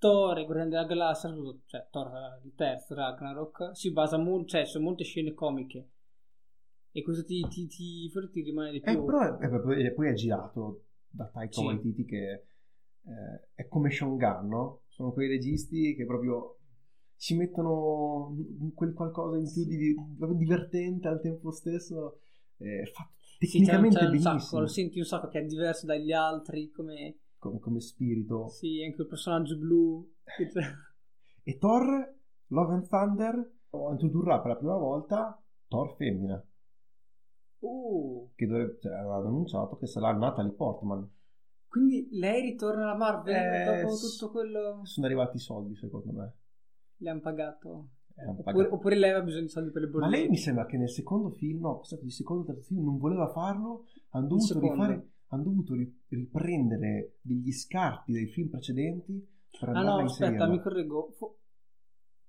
Thor 0.03 0.37
e 0.37 0.43
Guardiani 0.43 0.69
della 0.69 0.85
Galassia, 0.85 1.33
cioè 1.65 1.87
Thor 1.89 2.11
il 2.43 2.53
terzo 2.55 2.93
Ragnarok, 2.93 3.69
si 3.71 3.93
basa 3.93 4.17
molto, 4.17 4.47
cioè 4.47 4.65
su 4.65 4.81
molte 4.81 5.05
scene 5.05 5.33
comiche. 5.33 5.91
E 6.91 7.01
questo 7.01 7.23
ti, 7.23 7.47
ti, 7.47 7.67
ti, 7.67 8.09
forse 8.11 8.29
ti 8.29 8.41
rimane 8.41 8.71
di 8.71 8.81
più. 8.81 8.91
Eh, 8.91 9.01
però 9.01 9.37
è, 9.37 9.91
poi 9.93 10.09
è 10.09 10.13
girato 10.13 10.83
da 11.09 11.25
Taika 11.27 11.53
sì. 11.53 11.65
Waititi 11.65 12.03
che 12.03 12.31
eh, 12.31 13.47
è 13.53 13.65
come 13.69 13.91
Sean 13.91 14.17
Gunn, 14.17 14.49
no? 14.49 14.81
Sono 14.89 15.13
quei 15.13 15.29
registi 15.29 15.95
che 15.95 16.05
proprio 16.05 16.57
ci 17.15 17.37
mettono 17.37 18.35
quel 18.75 18.93
qualcosa 18.93 19.37
in 19.37 19.49
più 19.49 19.63
di, 19.63 19.77
di 19.77 19.95
divertente 20.35 21.07
al 21.07 21.21
tempo 21.21 21.49
stesso. 21.51 22.19
Eh, 22.57 22.85
fatto 22.93 23.13
tecnicamente 23.39 23.99
sì, 23.99 24.03
c'è, 24.03 24.05
c'è 24.05 24.11
benissimo. 24.11 24.39
Sacco, 24.39 24.59
lo 24.59 24.67
senti 24.67 24.99
un 24.99 25.05
sacco 25.05 25.27
che 25.29 25.39
è 25.39 25.45
diverso 25.45 25.85
dagli 25.85 26.11
altri 26.11 26.69
come 26.71 27.19
come, 27.43 27.59
come 27.59 27.79
spirito. 27.81 28.47
Sì, 28.47 28.81
anche 28.83 29.01
il 29.01 29.07
personaggio 29.07 29.57
blu. 29.57 30.09
e 31.43 31.57
Thor, 31.57 32.15
Love 32.47 32.73
and 32.73 32.87
Thunder, 32.87 33.51
introdurrà 33.91 34.39
per 34.39 34.51
la 34.51 34.57
prima 34.57 34.77
volta 34.77 35.43
Thor 35.67 35.95
femmina. 35.95 36.41
Uh. 37.59 38.31
Che 38.35 38.45
dovrebbe, 38.45 38.77
cioè, 38.79 38.93
hanno 38.93 39.27
annunciato 39.27 39.77
che 39.77 39.87
sarà 39.87 40.13
Natalie 40.13 40.53
Portman. 40.53 41.09
Quindi 41.67 42.07
lei 42.11 42.41
ritorna 42.41 42.83
alla 42.83 42.95
Marvel 42.95 43.35
eh, 43.35 43.81
dopo 43.81 43.95
tutto 43.95 44.31
quello. 44.31 44.79
Sono 44.83 45.05
arrivati 45.05 45.37
i 45.37 45.39
soldi, 45.39 45.75
secondo 45.75 46.11
me. 46.11 46.33
Le 46.97 47.09
hanno 47.09 47.21
pagato. 47.21 47.89
Eh, 48.15 48.27
oppure, 48.27 48.67
oppure, 48.67 48.95
lei 48.95 49.09
aveva 49.09 49.25
bisogno 49.25 49.45
di 49.45 49.49
soldi 49.49 49.71
per 49.71 49.81
le 49.81 49.87
bollette. 49.87 50.11
Ma 50.11 50.17
lei 50.17 50.29
mi 50.29 50.37
sembra 50.37 50.65
che 50.65 50.77
nel 50.77 50.89
secondo 50.89 51.31
film, 51.31 51.61
no, 51.61 51.81
di 51.99 52.11
secondo 52.11 52.43
terzo 52.43 52.61
film 52.67 52.83
non 52.83 52.97
voleva 52.99 53.27
farlo, 53.29 53.85
hanno 54.09 54.27
dovuto 54.27 54.59
rifare 54.59 55.12
hanno 55.33 55.43
dovuto 55.43 55.75
riprendere 56.07 57.17
degli 57.21 57.51
scarti 57.51 58.11
dei 58.11 58.27
film 58.27 58.49
precedenti 58.49 59.27
per 59.59 59.69
ah 59.69 59.81
no, 59.81 59.97
aspetta, 59.97 60.47
mi 60.47 60.59
correggo. 60.59 61.11
forse, 61.11 61.37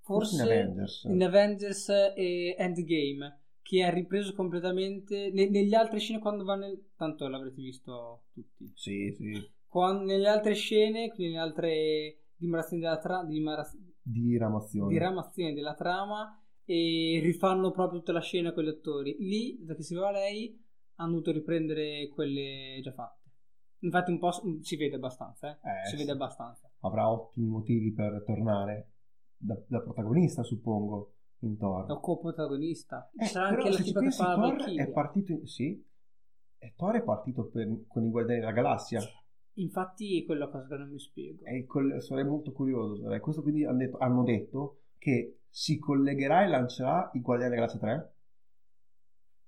forse, 0.01 0.35
in 0.37 0.43
Avengers. 0.43 1.05
In 1.05 1.23
Avengers 1.23 1.89
e 2.15 2.55
Endgame. 2.59 3.41
che 3.63 3.83
ha 3.83 3.91
ripreso 3.91 4.35
completamente 4.35 5.31
ne, 5.33 5.49
negli 5.49 5.75
altri 5.75 5.99
scene 6.01 6.19
quando 6.19 6.45
va 6.45 6.57
nel 6.57 6.91
tanto 6.97 7.29
l'avrete 7.29 7.61
visto 7.63 8.25
tutti 8.33 8.71
sì 8.75 9.13
sì 9.17 9.53
quando, 9.67 10.05
nelle 10.05 10.29
altre 10.29 10.55
scene 10.55 11.09
quindi 11.09 11.33
nelle 11.35 11.45
altre 11.45 12.19
dimarazioni 12.37 12.83
della 12.83 12.99
trama 12.99 13.25
dimaraz... 13.25 13.77
diramazioni 14.03 14.93
diramazioni 14.93 15.55
della 15.55 15.75
trama 15.75 16.39
e 16.67 17.21
rifanno 17.23 17.71
proprio 17.71 18.01
tutta 18.01 18.13
la 18.13 18.21
scena 18.21 18.53
con 18.53 18.65
gli 18.65 18.69
attori 18.69 19.17
lì 19.19 19.59
da 19.63 19.75
che 19.75 19.83
si 19.83 19.95
va 19.95 20.11
lei 20.11 20.63
hanno 20.97 21.11
dovuto 21.11 21.33
riprendere 21.33 22.09
quelle 22.09 22.81
già 22.83 22.93
fatte 22.93 23.23
infatti 23.81 24.11
un 24.11 24.19
po' 24.19 24.31
si 24.61 24.77
vede 24.77 24.97
abbastanza 24.97 25.51
eh? 25.51 25.83
Eh, 25.83 25.87
si 25.89 25.97
vede 25.97 26.13
abbastanza 26.13 26.71
avrà 26.81 27.11
ottimi 27.11 27.47
motivi 27.47 27.93
per 27.93 28.23
tornare 28.25 28.93
da, 29.37 29.61
da 29.67 29.81
protagonista 29.81 30.43
suppongo 30.43 31.15
in 31.45 31.57
Thor. 31.57 31.87
È 31.87 32.01
co-protagonista. 32.01 33.11
Eh, 33.17 33.27
C'era 33.27 33.49
anche 33.49 33.71
la 33.71 33.77
tipa 33.77 34.01
che 34.01 34.11
fa 34.11 34.35
Thor 34.35 34.65
è 34.65 34.91
partito, 34.91 35.33
in... 35.33 35.47
sì, 35.47 35.87
e 36.59 36.73
Thor 36.77 36.97
è 36.97 37.03
partito 37.03 37.47
per, 37.49 37.85
con 37.87 38.05
i 38.05 38.11
Guardiani 38.11 38.41
della 38.41 38.53
Galassia. 38.53 39.01
Infatti 39.57 40.21
è 40.21 40.25
quella 40.25 40.49
cosa 40.49 40.67
che 40.67 40.77
non 40.77 40.91
mi 40.91 40.99
spiego. 40.99 41.43
Quel, 41.67 42.03
sarei 42.03 42.25
molto 42.25 42.53
curioso. 42.53 43.03
Sarei. 43.03 43.21
Questo 43.21 43.43
quindi 43.43 43.65
hanno 43.65 43.79
detto, 43.79 43.99
hanno 43.99 44.25
detto, 44.25 44.81
che 44.99 45.43
si 45.49 45.79
collegherà 45.79 46.45
e 46.45 46.49
lancerà 46.49 47.11
i 47.13 47.21
Guardiani 47.21 47.55
della 47.55 47.67
Galassia 47.67 47.89
3, 47.89 48.14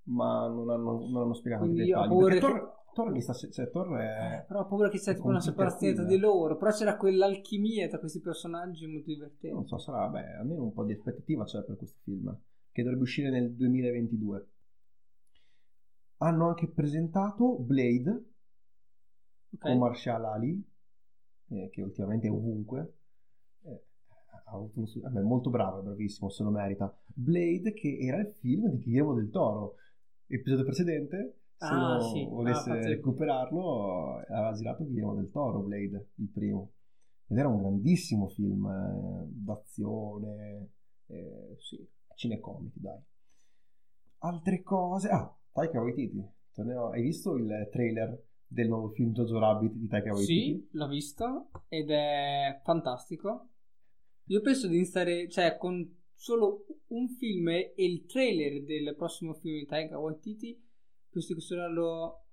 ma 0.07 0.49
non 0.49 0.71
hanno, 0.71 1.07
non 1.09 1.23
hanno 1.23 1.35
spiegato 1.35 1.65
quindi 1.65 1.83
i 1.83 1.87
dettagli. 1.87 2.39
Thor, 2.39 2.75
Thor 2.93 3.11
mi 3.11 3.21
sta 3.21 3.33
cioè, 3.33 3.65
eh, 3.65 4.45
però 4.47 4.61
ho 4.61 4.67
paura 4.67 4.89
che 4.89 4.99
sia 4.99 5.15
tipo 5.15 5.29
una 5.29 5.41
separazione 5.41 5.95
tra 5.95 6.05
di 6.05 6.19
loro. 6.19 6.57
Però 6.57 6.71
c'era 6.71 6.97
quell'alchimia 6.97 7.89
tra 7.89 7.99
questi 7.99 8.21
personaggi 8.21 8.87
molto 8.87 9.11
divertenti 9.11 9.55
non 9.55 9.67
so 9.67 9.79
sarà 9.79 10.09
beh 10.09 10.37
almeno 10.37 10.63
un 10.63 10.73
po' 10.73 10.85
di 10.85 10.93
aspettativa 10.93 11.45
c'è 11.45 11.63
per 11.63 11.77
questo 11.77 11.99
film 12.03 12.37
che 12.73 12.83
dovrebbe 12.83 13.03
uscire 13.03 13.31
nel 13.31 13.55
2022 13.55 14.49
hanno 16.19 16.49
anche 16.49 16.69
presentato 16.69 17.59
Blade 17.59 18.11
okay. 19.51 19.71
con 19.73 19.79
Marshall 19.79 20.25
Ali 20.25 20.65
eh, 21.49 21.69
che 21.71 21.83
ultimamente 21.83 22.27
è 22.27 22.31
ovunque. 22.31 22.95
Eh, 23.63 23.85
ha 24.45 24.53
avuto 24.53 24.81
un, 24.81 25.23
molto 25.23 25.51
bravo, 25.51 25.81
è 25.81 25.83
bravissimo, 25.83 26.29
se 26.29 26.43
lo 26.43 26.51
merita. 26.51 26.95
Blade 27.07 27.73
che 27.73 27.99
era 28.01 28.21
il 28.21 28.29
film 28.29 28.69
di 28.71 28.83
Guillermo 28.83 29.15
del 29.15 29.31
Toro 29.31 29.77
episodio 30.29 30.65
precedente 30.65 31.39
se 31.57 31.67
ah, 31.67 32.01
sì. 32.01 32.27
volesse 32.27 32.71
ah, 32.71 32.89
recuperarlo 32.89 34.19
aveva 34.29 34.53
girato 34.53 34.85
Guillermo 34.85 35.15
del 35.15 35.31
Toro 35.31 35.61
Blade 35.61 36.11
il 36.17 36.29
primo 36.29 36.73
ed 37.29 37.39
era 37.39 37.49
un 37.49 37.59
grandissimo 37.59 38.29
film 38.29 38.67
eh, 38.67 39.27
d'azione 39.29 40.69
eh, 41.07 41.57
sì, 41.59 41.87
cinecomic 42.15 42.75
dai 42.77 43.01
altre 44.19 44.63
cose 44.63 45.09
ah 45.09 45.35
Taika 45.53 45.81
Waititi 45.81 46.35
hai 46.57 47.03
visto 47.03 47.37
il 47.37 47.69
trailer 47.71 48.23
del 48.47 48.69
nuovo 48.69 48.89
film 48.89 49.13
Jojo 49.13 49.39
Rabbit 49.39 49.73
di 49.73 49.87
Taika 49.89 50.13
Waititi? 50.13 50.41
Sì, 50.41 50.69
l'ho 50.73 50.89
visto 50.89 51.51
ed 51.69 51.91
è 51.91 52.61
fantastico 52.65 53.49
io 54.25 54.41
penso 54.41 54.67
di 54.67 54.85
stare 54.85 55.29
cioè 55.29 55.57
con 55.57 56.05
solo 56.17 56.65
un 56.89 57.09
film 57.09 57.49
e 57.49 57.75
il 57.77 58.07
trailer 58.07 58.65
del 58.65 58.97
prossimo 58.97 59.35
film 59.35 59.59
di 59.59 59.67
Taika 59.67 59.99
Waititi 59.99 60.65
questo 61.17 61.33
considerarlo 61.33 62.25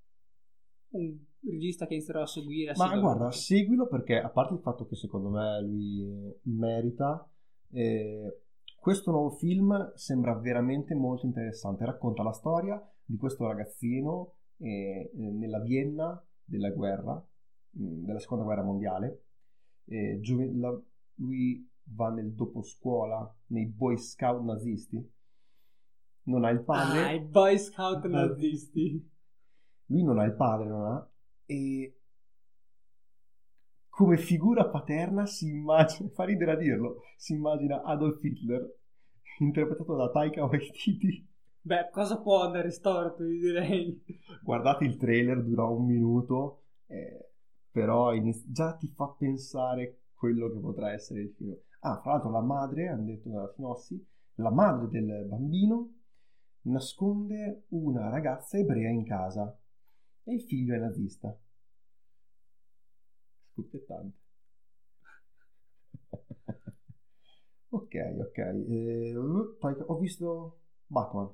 un 0.89 1.17
regista 1.41 1.87
che 1.87 1.93
inizierò 1.93 2.21
a 2.21 2.27
seguire. 2.27 2.71
A 2.71 2.75
Ma 2.77 2.99
guarda, 2.99 3.31
seguilo 3.31 3.87
perché 3.87 4.19
a 4.19 4.29
parte 4.29 4.55
il 4.55 4.59
fatto 4.59 4.85
che 4.85 4.95
secondo 4.95 5.29
me 5.29 5.61
lui 5.61 6.05
merita, 6.43 7.25
eh, 7.71 8.41
questo 8.75 9.11
nuovo 9.11 9.29
film 9.29 9.93
sembra 9.95 10.35
veramente 10.35 10.93
molto 10.95 11.25
interessante. 11.25 11.85
Racconta 11.85 12.23
la 12.23 12.33
storia 12.33 12.93
di 13.05 13.15
questo 13.15 13.47
ragazzino 13.47 14.35
eh, 14.57 15.11
nella 15.13 15.61
Vienna 15.61 16.21
della 16.43 16.69
guerra, 16.71 17.13
mm, 17.79 18.03
della 18.03 18.19
seconda 18.19 18.43
guerra 18.43 18.63
mondiale. 18.63 19.23
Eh, 19.85 20.19
giove- 20.19 20.51
la, 20.53 20.77
lui 21.15 21.69
va 21.85 22.09
nel 22.09 22.33
doposcuola 22.33 23.33
nei 23.47 23.65
Boy 23.65 23.97
Scout 23.97 24.43
nazisti 24.43 25.11
non 26.23 26.45
ha 26.45 26.49
il 26.49 26.61
padre. 26.63 26.99
Ah, 26.99 27.11
i 27.13 27.19
Boy 27.19 27.57
Scout 27.57 28.05
nazisti. 28.05 29.11
Lui 29.87 30.03
non 30.03 30.19
ha 30.19 30.23
il 30.23 30.33
padre, 30.33 30.67
non 30.67 30.85
ha. 30.85 31.09
E 31.45 31.97
come 33.89 34.17
figura 34.17 34.67
paterna 34.69 35.25
si 35.25 35.47
immagina, 35.47 36.09
fa 36.09 36.23
ridere 36.23 36.51
a 36.51 36.55
dirlo, 36.55 37.01
si 37.17 37.33
immagina 37.33 37.83
Adolf 37.83 38.23
Hitler, 38.23 38.75
interpretato 39.39 39.95
da 39.95 40.09
Taika 40.09 40.45
Waititi. 40.45 41.27
Beh, 41.61 41.89
cosa 41.91 42.19
può 42.19 42.41
andare 42.41 42.71
storto, 42.71 43.23
io 43.23 43.39
direi. 43.39 44.03
Guardate 44.41 44.85
il 44.85 44.97
trailer, 44.97 45.43
dura 45.43 45.65
un 45.65 45.85
minuto, 45.85 46.63
eh, 46.87 47.29
però 47.71 48.13
iniz- 48.13 48.49
già 48.49 48.73
ti 48.75 48.87
fa 48.87 49.07
pensare 49.17 49.99
quello 50.13 50.51
che 50.51 50.59
potrà 50.59 50.91
essere 50.91 51.21
il 51.21 51.33
film. 51.37 51.55
Ah, 51.85 51.99
fra 51.99 52.13
l'altro 52.13 52.31
la 52.31 52.41
madre, 52.41 52.87
hanno 52.87 53.03
detto 53.03 53.29
dalla 53.29 53.51
Finossi, 53.51 54.01
la 54.35 54.51
madre 54.51 54.87
del 54.87 55.25
bambino 55.27 55.95
nasconde 56.61 57.65
una 57.69 58.09
ragazza 58.09 58.57
ebrea 58.57 58.89
in 58.89 59.03
casa 59.03 59.57
e 60.23 60.33
il 60.33 60.41
figlio 60.43 60.75
è 60.75 60.77
nazista. 60.77 61.37
Scuppettante. 63.51 64.17
ok, 67.67 67.95
ok. 68.17 68.37
Eh, 68.37 69.13
ho 69.15 69.97
visto 69.97 70.61
Batman 70.85 71.29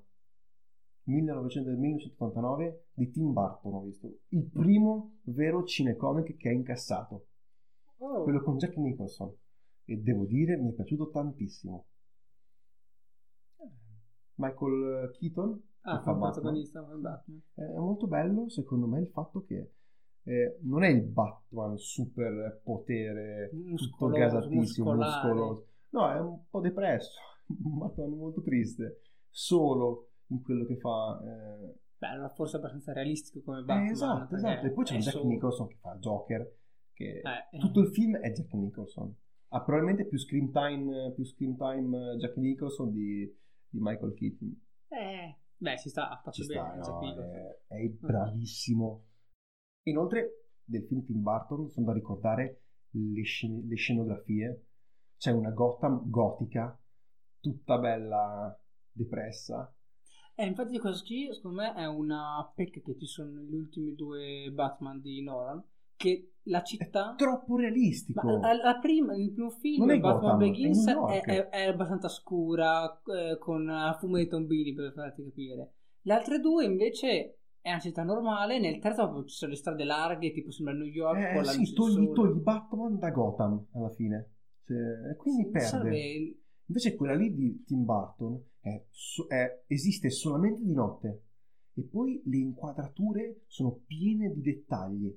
1989 1.03 2.85
di 2.93 3.11
Tim 3.11 3.33
Burton. 3.33 3.73
Ho 3.75 3.83
visto 3.83 4.21
il 4.29 4.49
primo 4.49 5.19
vero 5.25 5.63
cinecomic 5.63 6.37
che 6.37 6.49
ha 6.49 6.53
incassato, 6.53 7.27
oh. 7.97 8.23
quello 8.23 8.41
con 8.41 8.57
Jack 8.57 8.77
Nicholson. 8.77 9.31
E 9.89 9.97
devo 9.97 10.25
dire, 10.25 10.55
mi 10.55 10.69
è 10.69 10.73
piaciuto 10.73 11.09
tantissimo. 11.09 11.85
Michael 14.35 15.11
Keaton 15.17 15.61
ah, 15.81 16.01
fa 16.01 16.13
protagonista 16.13 16.83
come 16.83 16.97
Batman. 16.97 17.41
È 17.55 17.77
molto 17.77 18.05
bello 18.05 18.49
secondo 18.49 18.85
me 18.85 18.99
il 18.99 19.07
fatto 19.07 19.43
che 19.43 19.71
eh, 20.23 20.59
non 20.61 20.83
è 20.83 20.89
il 20.89 21.01
Batman 21.01 21.75
super 21.77 22.61
potere 22.63 23.49
tutto 23.75 24.09
gasatissimo, 24.09 24.93
muscoloso. 24.93 25.67
No, 25.89 26.11
è 26.11 26.19
un 26.19 26.39
po' 26.47 26.59
depresso, 26.59 27.19
un 27.63 27.79
Batman 27.79 28.11
molto 28.11 28.41
triste, 28.41 29.01
solo 29.27 30.11
in 30.27 30.43
quello 30.43 30.65
che 30.65 30.77
fa. 30.77 31.19
Eh... 31.23 31.79
Beh, 31.97 32.29
forse 32.35 32.57
abbastanza 32.57 32.93
realistico 32.93 33.41
come 33.43 33.63
Batman. 33.63 33.87
Eh, 33.87 33.91
esatto, 33.91 34.35
esatto. 34.35 34.65
E 34.67 34.69
poi 34.69 34.83
c'è 34.85 34.97
Jack 34.97 35.17
solo... 35.17 35.27
Nicholson 35.29 35.67
che 35.67 35.77
fa 35.81 35.97
Joker, 35.97 36.55
che 36.93 37.21
eh, 37.21 37.57
tutto 37.57 37.79
il 37.79 37.87
film 37.87 38.17
è 38.17 38.31
Jack 38.31 38.53
Nicholson. 38.53 39.15
Ha 39.51 39.61
probabilmente 39.63 40.05
più 40.05 40.17
screen 40.17 40.51
time, 40.51 41.11
più 41.13 41.25
screen 41.25 41.57
time 41.57 42.15
Jack 42.17 42.37
Nicholson 42.37 42.91
di 42.91 43.37
di 43.69 43.79
Michael 43.79 44.13
Keaton. 44.13 44.61
Eh, 44.87 45.39
beh, 45.55 45.77
si 45.77 45.89
sta, 45.89 46.19
fatto 46.23 46.45
bene. 46.45 46.81
Sta, 46.81 46.91
no, 46.91 47.31
è, 47.67 47.75
è, 47.75 47.87
bravissimo. 47.87 49.05
Inoltre, 49.83 50.49
del 50.63 50.85
film 50.85 51.05
Tim 51.05 51.21
Burton 51.21 51.69
sono 51.69 51.85
da 51.85 51.93
ricordare 51.93 52.63
le, 52.91 53.23
scen- 53.23 53.67
le 53.67 53.75
scenografie. 53.75 54.65
C'è 55.17 55.31
una 55.31 55.51
Gotham 55.51 56.09
gotica, 56.09 56.77
tutta 57.39 57.77
bella 57.77 58.57
depressa. 58.91 59.73
Eh, 60.35 60.45
infatti 60.45 60.79
questo 60.79 61.05
qui, 61.05 61.29
secondo 61.33 61.61
me, 61.61 61.73
è 61.73 61.85
una 61.85 62.49
pecca 62.55 62.79
che 62.79 62.97
ci 62.97 63.05
sono 63.05 63.31
negli 63.31 63.53
ultimi 63.53 63.93
due 63.95 64.49
Batman 64.51 65.01
di 65.01 65.21
Nolan 65.21 65.61
che 65.99 66.31
la 66.43 66.63
città 66.63 67.13
è 67.13 67.15
troppo 67.17 67.57
realistico. 67.57 68.39
Ma 68.39 68.53
la 68.53 68.79
prima, 68.79 69.15
il 69.15 69.33
primo 69.33 69.49
film, 69.49 69.85
non 69.85 69.95
è 69.95 69.99
Batman 69.99 70.21
Gotham, 70.21 70.37
Begins, 70.37 70.87
è, 70.87 71.21
è, 71.21 71.49
è, 71.49 71.65
abbastanza 71.65 72.07
scura, 72.07 73.01
eh, 73.03 73.37
con 73.37 73.69
fumo 73.99 74.15
dei 74.15 74.27
tombini 74.27 74.73
per 74.73 74.93
farti 74.93 75.25
capire. 75.25 75.73
Le 76.01 76.13
altre 76.13 76.39
due 76.39 76.63
invece 76.63 77.39
è 77.59 77.69
una 77.69 77.79
città 77.79 78.03
normale, 78.03 78.59
nel 78.59 78.79
terzo 78.79 79.25
ci 79.25 79.35
sono 79.35 79.51
le 79.51 79.57
strade 79.57 79.83
larghe, 79.83 80.31
tipo 80.31 80.51
sembra 80.51 80.73
New 80.73 80.87
York. 80.87 81.19
Eh, 81.19 81.35
la 81.35 81.51
sì, 81.51 81.73
togli, 81.73 82.13
togli 82.13 82.39
Batman 82.39 82.97
da 82.97 83.11
Gotham 83.11 83.67
alla 83.73 83.89
fine. 83.89 84.31
Cioè, 84.65 85.15
quindi 85.17 85.43
sì, 85.43 85.49
perde. 85.49 86.37
Invece 86.65 86.95
quella 86.95 87.15
lì 87.15 87.33
di 87.33 87.63
Tim 87.65 87.83
Burton 87.83 88.41
esiste 89.67 90.09
solamente 90.09 90.63
di 90.63 90.73
notte. 90.73 91.23
E 91.73 91.83
poi 91.83 92.21
le 92.25 92.37
inquadrature 92.37 93.41
sono 93.47 93.81
piene 93.85 94.31
di 94.31 94.41
dettagli 94.41 95.13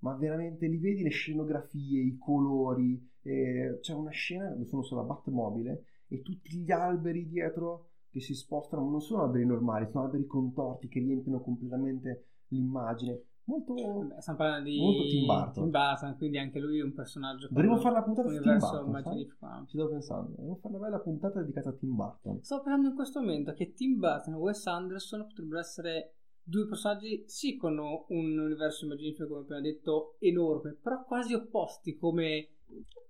ma 0.00 0.14
veramente 0.14 0.66
li 0.66 0.78
vedi 0.78 1.02
le 1.02 1.10
scenografie, 1.10 2.00
i 2.00 2.16
colori, 2.18 3.00
eh, 3.22 3.78
c'è 3.80 3.94
una 3.94 4.10
scena 4.10 4.48
dove 4.50 4.64
sono 4.64 4.82
sulla 4.82 5.02
Batmobile 5.02 5.84
e 6.08 6.22
tutti 6.22 6.56
gli 6.56 6.70
alberi 6.70 7.26
dietro 7.26 7.90
che 8.10 8.20
si 8.20 8.34
spostano 8.34 8.88
non 8.88 9.00
sono 9.00 9.22
alberi 9.22 9.44
normali, 9.44 9.88
sono 9.90 10.04
alberi 10.04 10.26
contorti 10.26 10.88
che 10.88 11.00
riempiono 11.00 11.40
completamente 11.40 12.24
l'immagine. 12.48 13.22
Molto, 13.48 13.72
Beh, 13.72 14.20
stiamo 14.20 14.38
parlando 14.38 14.68
di 14.68 14.78
molto 14.78 15.04
Tim 15.04 15.24
Burton. 15.24 15.52
Tim 15.52 15.70
Burton, 15.70 16.16
quindi 16.18 16.38
anche 16.38 16.58
lui 16.60 16.80
è 16.80 16.82
un 16.82 16.92
personaggio. 16.92 17.48
Dovremmo 17.50 17.78
fare 17.78 17.94
la 17.94 18.02
puntata 18.02 18.28
di 18.28 18.38
Tim 18.40 18.58
Burton. 18.58 19.66
Ci 19.66 19.76
stavo 19.76 19.90
pensando, 19.90 20.28
dovremmo 20.30 20.56
fare 20.56 20.74
una 20.74 20.84
bella 20.84 21.00
puntata 21.00 21.40
dedicata 21.40 21.68
a 21.70 21.72
Tim 21.72 21.94
Burton. 21.94 22.42
Sto 22.42 22.60
pensando 22.60 22.88
in 22.88 22.94
questo 22.94 23.20
momento 23.20 23.54
che 23.54 23.72
Tim 23.72 23.98
Burton 23.98 24.34
e 24.34 24.36
Wes 24.36 24.66
Anderson 24.66 25.26
potrebbero 25.26 25.60
essere 25.60 26.17
due 26.48 26.66
personaggi, 26.66 27.24
sì, 27.26 27.56
con 27.56 27.78
un 27.78 28.38
universo 28.38 28.86
immaginifico, 28.86 29.28
come 29.28 29.40
abbiamo 29.40 29.62
detto, 29.62 30.16
enorme, 30.20 30.78
però 30.82 31.04
quasi 31.04 31.34
opposti 31.34 31.96
come, 31.96 32.48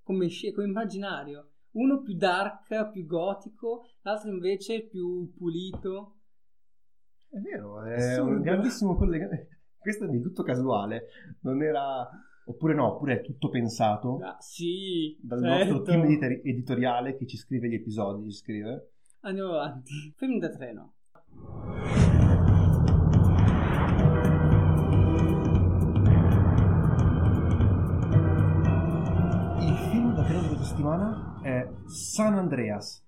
come, 0.02 0.28
come 0.54 0.66
immaginario. 0.66 1.50
Uno 1.72 2.00
più 2.00 2.16
dark, 2.16 2.90
più 2.90 3.06
gotico, 3.06 3.86
l'altro 4.02 4.30
invece 4.30 4.86
più 4.86 5.32
pulito. 5.36 6.16
È 7.28 7.38
vero, 7.38 7.82
è 7.82 7.94
Assurdo. 7.94 8.30
un 8.30 8.40
grandissimo 8.40 8.96
collegamento. 8.96 9.56
Questo 9.78 10.04
è 10.04 10.08
di 10.08 10.20
tutto 10.20 10.42
casuale, 10.42 11.06
non 11.42 11.62
era... 11.62 12.08
Oppure 12.46 12.74
no, 12.74 12.94
oppure 12.94 13.18
è 13.18 13.20
tutto 13.20 13.50
pensato 13.50 14.20
ah, 14.22 14.38
sì, 14.40 15.18
dal 15.20 15.42
certo. 15.42 15.70
nostro 15.70 15.82
team 15.82 16.04
editoriale 16.42 17.14
che 17.14 17.26
ci 17.26 17.36
scrive 17.36 17.68
gli 17.68 17.74
episodi, 17.74 18.30
ci 18.30 18.38
scrive. 18.38 18.92
Andiamo 19.20 19.50
avanti. 19.50 20.14
Film 20.16 20.38
da 20.38 20.48
treno. 20.48 20.94
Settimana 30.78 31.40
è 31.42 31.68
San 31.86 32.34
Andreas. 32.34 33.04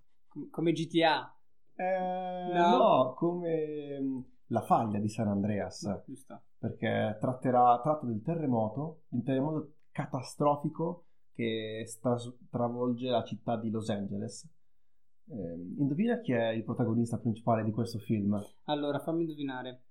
Come 0.50 0.72
GTA? 0.72 1.32
Eh, 1.74 2.52
no. 2.52 2.76
no. 2.76 3.14
come 3.14 4.00
mm, 4.00 4.18
La 4.48 4.62
faglia 4.62 4.98
di 4.98 5.08
San 5.08 5.28
Andreas. 5.28 5.82
No, 5.82 6.02
perché 6.58 7.16
tratterà, 7.20 7.80
tratta 7.80 8.06
del 8.06 8.22
terremoto, 8.22 9.02
un 9.10 9.22
terremoto 9.22 9.74
catastrofico 9.92 11.04
che 11.32 11.84
stras- 11.86 12.34
travolge 12.50 13.08
la 13.08 13.22
città 13.22 13.56
di 13.56 13.70
Los 13.70 13.88
Angeles. 13.88 14.48
Eh, 15.28 15.74
indovina 15.78 16.18
chi 16.18 16.32
è 16.32 16.48
il 16.48 16.64
protagonista 16.64 17.18
principale 17.18 17.62
di 17.62 17.70
questo 17.70 17.98
film? 18.00 18.36
Allora, 18.64 18.98
fammi 18.98 19.22
indovinare. 19.22 19.82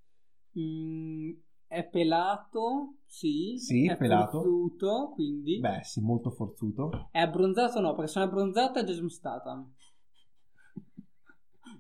Mm, 0.60 1.32
è 1.70 1.88
pelato, 1.88 2.96
sì. 3.06 3.60
Sì, 3.60 3.88
è 3.88 3.96
pelato. 3.96 4.42
forzuto, 4.42 5.12
quindi. 5.14 5.60
Beh, 5.60 5.84
sì, 5.84 6.02
molto 6.02 6.32
forzuto. 6.32 7.10
È 7.12 7.20
abbronzato 7.20 7.80
no, 7.80 7.94
perché 7.94 8.20
è 8.20 8.24
abbronzato 8.24 8.80
è 8.80 8.84
Jason 8.84 9.10
Statham. 9.10 9.72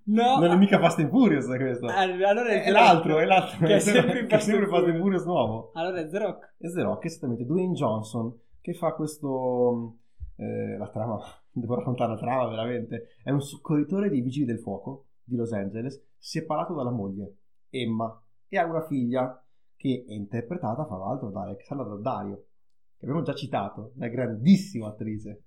No. 0.09 0.39
Non 0.39 0.49
è 0.49 0.55
mica 0.55 0.79
Fast 0.79 0.97
and 0.99 1.09
Furious 1.09 1.45
questo. 1.45 1.85
Allora 1.85 2.47
è, 2.47 2.63
è 2.63 2.71
l'altro, 2.71 3.19
è 3.19 3.25
l'altro. 3.25 3.67
Che 3.67 3.75
è 3.75 3.79
sempre, 3.79 4.25
che 4.25 4.37
è 4.37 4.39
sempre 4.39 4.65
Fast 4.67 4.87
and 4.87 4.97
Furious 4.99 5.23
nuovo. 5.25 5.69
Allora 5.73 5.99
è 5.99 6.07
The 6.07 6.17
Rock. 6.17 6.55
È 6.57 6.67
The 6.67 6.81
Rock, 6.81 7.05
esattamente. 7.05 7.45
Dwayne 7.45 7.73
Johnson 7.73 8.35
che 8.59 8.73
fa 8.73 8.93
questo... 8.93 9.97
Eh, 10.35 10.77
la 10.77 10.89
trama, 10.89 11.19
devo 11.51 11.75
raccontare 11.75 12.13
la 12.13 12.17
trama 12.17 12.47
veramente. 12.47 13.09
È 13.23 13.29
un 13.29 13.41
soccorritore 13.41 14.09
dei 14.09 14.21
Vigili 14.21 14.45
del 14.45 14.59
Fuoco 14.59 15.09
di 15.23 15.35
Los 15.35 15.51
Angeles, 15.51 16.03
separato 16.17 16.73
dalla 16.73 16.89
moglie, 16.89 17.35
Emma, 17.69 18.19
e 18.47 18.57
ha 18.57 18.65
una 18.65 18.87
figlia 18.87 19.43
che 19.79 20.03
è 20.05 20.11
interpretata, 20.11 20.85
fra 20.85 20.97
l'altro, 20.97 21.29
da 21.29 21.43
Alexandra 21.43 21.87
Daddario, 21.87 22.47
che 22.97 23.05
abbiamo 23.05 23.21
già 23.21 23.33
citato, 23.33 23.93
una 23.95 24.09
grandissima 24.09 24.89
attrice 24.89 25.43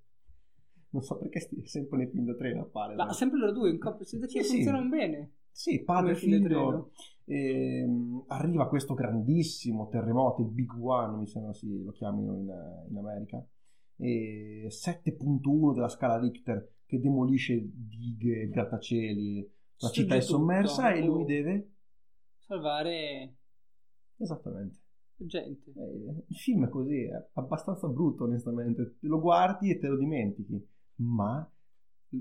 non 0.92 1.03
so 1.03 1.16
perché 1.16 1.40
stia 1.40 1.66
sempre 1.66 1.99
nei 1.99 2.09
film 2.09 2.25
da 2.25 2.35
treno 2.35 2.62
appare. 2.62 2.95
Ma 2.95 3.12
sempre 3.12 3.38
loro 3.38 3.53
due 3.53 3.71
in 3.71 3.79
coppia, 3.79 4.05
siete 4.05 4.27
che 4.27 4.42
sì, 4.42 4.57
funzionano 4.57 4.88
bene. 4.88 5.33
Sì, 5.51 5.83
padre 5.83 6.12
e 6.12 6.16
figlio. 6.16 6.92
Ehm, 7.25 8.25
arriva 8.29 8.68
questo 8.68 8.95
grandissimo 8.95 9.88
terremoto, 9.88 10.42
il 10.42 10.49
Big 10.49 10.71
One, 10.79 11.18
mi 11.18 11.27
sembra 11.27 11.53
si 11.53 11.83
lo 11.83 11.92
chiamino 11.92 12.35
in, 12.37 12.53
in 12.90 12.97
America. 12.97 13.45
E 13.97 14.66
7.1 14.68 15.75
della 15.75 15.88
scala 15.88 16.18
Richter 16.18 16.73
che 16.85 17.01
demolisce 17.01 17.59
dighe, 17.62 18.49
grattacieli, 18.49 19.51
la 19.79 19.88
sì, 19.88 19.95
città 19.95 20.16
è 20.16 20.21
sommersa 20.21 20.92
tutto. 20.92 21.05
e 21.05 21.07
lui 21.07 21.25
deve 21.25 21.71
salvare 22.37 23.37
esattamente 24.23 24.81
gente. 25.27 25.73
Eh, 25.77 26.25
il 26.27 26.37
film 26.37 26.67
è 26.67 26.69
così, 26.69 27.05
è 27.05 27.29
abbastanza 27.35 27.87
brutto 27.89 28.25
onestamente, 28.25 28.97
lo 29.01 29.21
guardi 29.21 29.71
e 29.71 29.79
te 29.79 29.87
lo 29.87 29.97
dimentichi 29.97 30.69
ma 30.97 31.49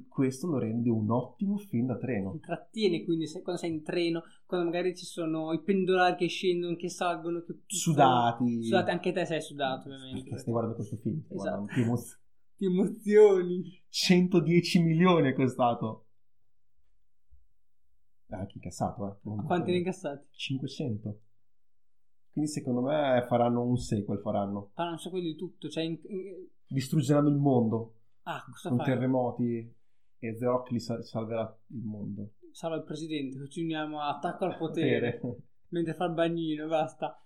questo 0.08 0.48
lo 0.48 0.58
rende 0.58 0.90
un 0.90 1.10
ottimo 1.12 1.58
film 1.58 1.88
da 1.88 1.98
treno. 1.98 2.32
Intrattiene 2.34 3.04
quindi 3.04 3.28
se, 3.28 3.42
quando 3.42 3.62
sei 3.62 3.72
in 3.72 3.84
treno, 3.84 4.24
quando 4.46 4.68
magari 4.68 4.96
ci 4.96 5.06
sono 5.06 5.52
i 5.52 5.62
pendolari 5.62 6.16
che 6.16 6.28
scendono, 6.28 6.76
che 6.78 6.90
salgono, 6.90 7.44
che 7.44 7.60
sudati. 7.66 8.64
Sudati, 8.64 8.90
anche 8.90 9.12
te 9.12 9.26
sei 9.26 9.42
sudato 9.42 9.90
ovviamente. 9.90 10.24
Perché 10.24 10.38
stai 10.38 10.52
guardando 10.52 10.78
questo 10.78 10.96
film. 10.96 11.22
Esatto. 11.28 11.66
Ti, 11.74 11.82
emoz- 11.82 12.20
ti 12.56 12.66
emozioni. 12.66 13.84
110 13.90 14.82
milioni 14.82 15.30
è 15.30 15.34
costato. 15.34 16.06
Ah, 18.30 18.38
anche 18.38 18.54
incassato, 18.56 19.20
eh. 19.26 19.44
Quanti 19.46 19.72
ne 19.72 19.78
incassati? 19.78 20.26
500. 20.32 21.20
Quindi 22.32 22.50
secondo 22.50 22.82
me 22.82 23.26
faranno 23.28 23.62
un 23.64 23.78
sequel, 23.78 24.20
faranno. 24.20 24.70
Faranno 24.74 24.94
un 24.94 25.00
sequel 25.00 25.24
di 25.24 25.36
tutto, 25.36 25.68
cioè... 25.68 25.84
In... 25.84 26.00
Distruggeranno 26.68 27.28
il 27.28 27.36
mondo. 27.36 27.96
Ah, 28.24 28.44
cosa 28.50 28.70
con 28.70 28.78
fai? 28.78 28.88
terremoti 28.88 29.76
e 30.20 30.36
The 30.38 30.46
Rock 30.46 30.72
li 30.72 30.80
salverà 30.80 31.58
il 31.68 31.84
mondo. 31.84 32.30
Salva 32.52 32.78
il 32.78 32.84
presidente, 32.84 33.38
così 33.40 33.64
uniamo 33.64 34.02
attacco 34.02 34.46
al 34.46 34.56
potere. 34.60 35.20
mentre 35.70 35.94
fa 35.94 36.06
il 36.06 36.14
bagnino, 36.14 36.68
basta. 36.68 37.22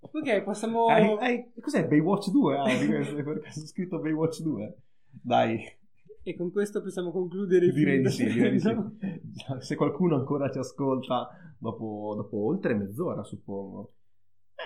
Ok, 0.00 0.42
possiamo... 0.44 0.86
Hai, 0.86 1.16
hai, 1.18 1.52
cos'è 1.60 1.86
Baywatch 1.86 2.30
2? 2.30 2.58
Ah, 2.58 2.64
perché 2.64 2.96
ho 2.98 3.66
scritto 3.66 4.00
Baywatch 4.00 4.42
2. 4.42 4.78
Dai. 5.22 5.78
E 6.22 6.36
con 6.36 6.50
questo 6.50 6.82
possiamo 6.82 7.10
concludere 7.10 7.66
il 7.66 7.72
Direi 7.72 8.02
di 8.02 8.10
sì, 8.10 8.26
direi 8.26 8.50
di 8.50 8.60
sì. 8.60 8.68
Se 9.60 9.74
qualcuno 9.76 10.16
ancora 10.16 10.50
ci 10.50 10.58
ascolta 10.58 11.30
dopo, 11.58 12.12
dopo 12.14 12.44
oltre 12.44 12.74
mezz'ora, 12.74 13.22
suppongo. 13.22 13.94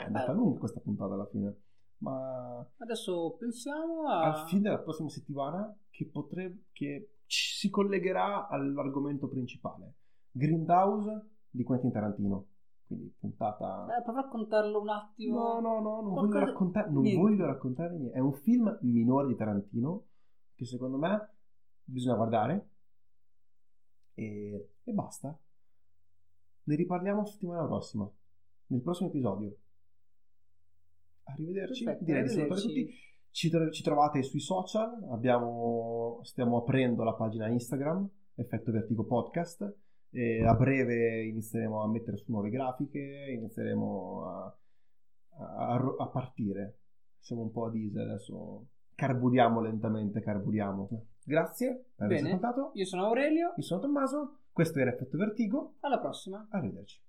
È 0.05 0.07
andata 0.07 0.33
eh. 0.33 0.35
lunga 0.35 0.59
questa 0.59 0.81
puntata 0.81 1.15
alla 1.15 1.27
fine. 1.27 1.57
Ma 1.99 2.67
adesso 2.79 3.37
pensiamo 3.39 4.07
a... 4.07 4.43
al 4.43 4.49
fine 4.49 4.63
della 4.63 4.81
prossima 4.81 5.09
settimana 5.09 5.75
che, 5.89 6.07
potrebbe, 6.07 6.65
che 6.73 7.17
si 7.27 7.71
collegherà 7.71 8.49
all'argomento 8.49 9.29
principale. 9.29 9.95
Grindhouse 10.31 11.31
di 11.51 11.63
Quentin 11.63 11.91
Tarantino. 11.91 12.49
Quindi 12.87 13.15
puntata... 13.19 13.87
Eh, 13.97 14.03
prova 14.03 14.19
a 14.19 14.23
raccontarlo 14.23 14.81
un 14.81 14.89
attimo. 14.91 15.39
No, 15.39 15.61
no, 15.61 15.81
no, 15.81 16.01
non, 16.03 16.13
Qualcosa... 16.13 16.39
voglio, 16.39 16.51
raccontare, 16.51 16.91
non 16.91 17.15
voglio 17.15 17.47
raccontare 17.47 17.97
niente. 17.97 18.17
È 18.17 18.21
un 18.21 18.35
film 18.35 18.79
minore 18.83 19.29
di 19.29 19.37
Tarantino 19.37 20.05
che 20.55 20.67
secondo 20.67 20.99
me 20.99 21.35
bisogna 21.83 22.17
guardare 22.17 22.69
e, 24.13 24.73
e 24.83 24.93
basta. 24.93 25.37
Ne 26.67 26.77
riparliamo 26.77 27.25
settimana 27.25 27.65
prossima, 27.65 28.09
nel 28.67 28.83
prossimo 28.83 29.09
episodio. 29.09 29.57
Arrivederci. 31.25 31.85
Perfetto, 31.85 32.05
Direi 32.05 32.23
di 32.29 32.47
tutti. 32.47 32.95
Ci, 33.31 33.51
ci, 33.73 33.83
trovate 33.83 34.23
sui 34.23 34.39
social, 34.39 35.09
abbiamo, 35.11 36.21
stiamo 36.23 36.59
aprendo 36.59 37.03
la 37.03 37.15
pagina 37.15 37.49
Instagram, 37.49 38.09
Effetto 38.37 38.71
Vertigo 38.71 39.05
Podcast. 39.05 39.77
E 40.11 40.45
a 40.45 40.55
breve 40.55 41.25
inizieremo 41.25 41.83
a 41.83 41.89
mettere 41.89 42.17
su 42.17 42.31
nuove 42.31 42.49
grafiche, 42.49 43.35
inizieremo 43.37 44.25
a, 44.25 44.57
a, 45.39 45.95
a 45.99 46.07
partire. 46.07 46.79
Siamo 47.19 47.43
un 47.43 47.51
po' 47.51 47.67
a 47.67 47.71
diesel 47.71 48.11
adesso. 48.11 48.67
Carburiamo 48.95 49.61
lentamente, 49.61 50.21
carburiamo. 50.21 50.89
Grazie 51.25 51.87
per 51.97 52.07
aver 52.07 52.25
ascoltato. 52.25 52.71
Io 52.75 52.85
sono 52.85 53.07
Aurelio. 53.07 53.55
Io 53.57 53.63
sono 53.63 53.81
Tommaso. 53.81 54.39
Questo 54.53 54.79
era 54.79 54.93
Effetto 54.93 55.17
Vertigo. 55.17 55.75
Alla 55.81 55.99
prossima. 55.99 56.47
Arrivederci. 56.51 57.03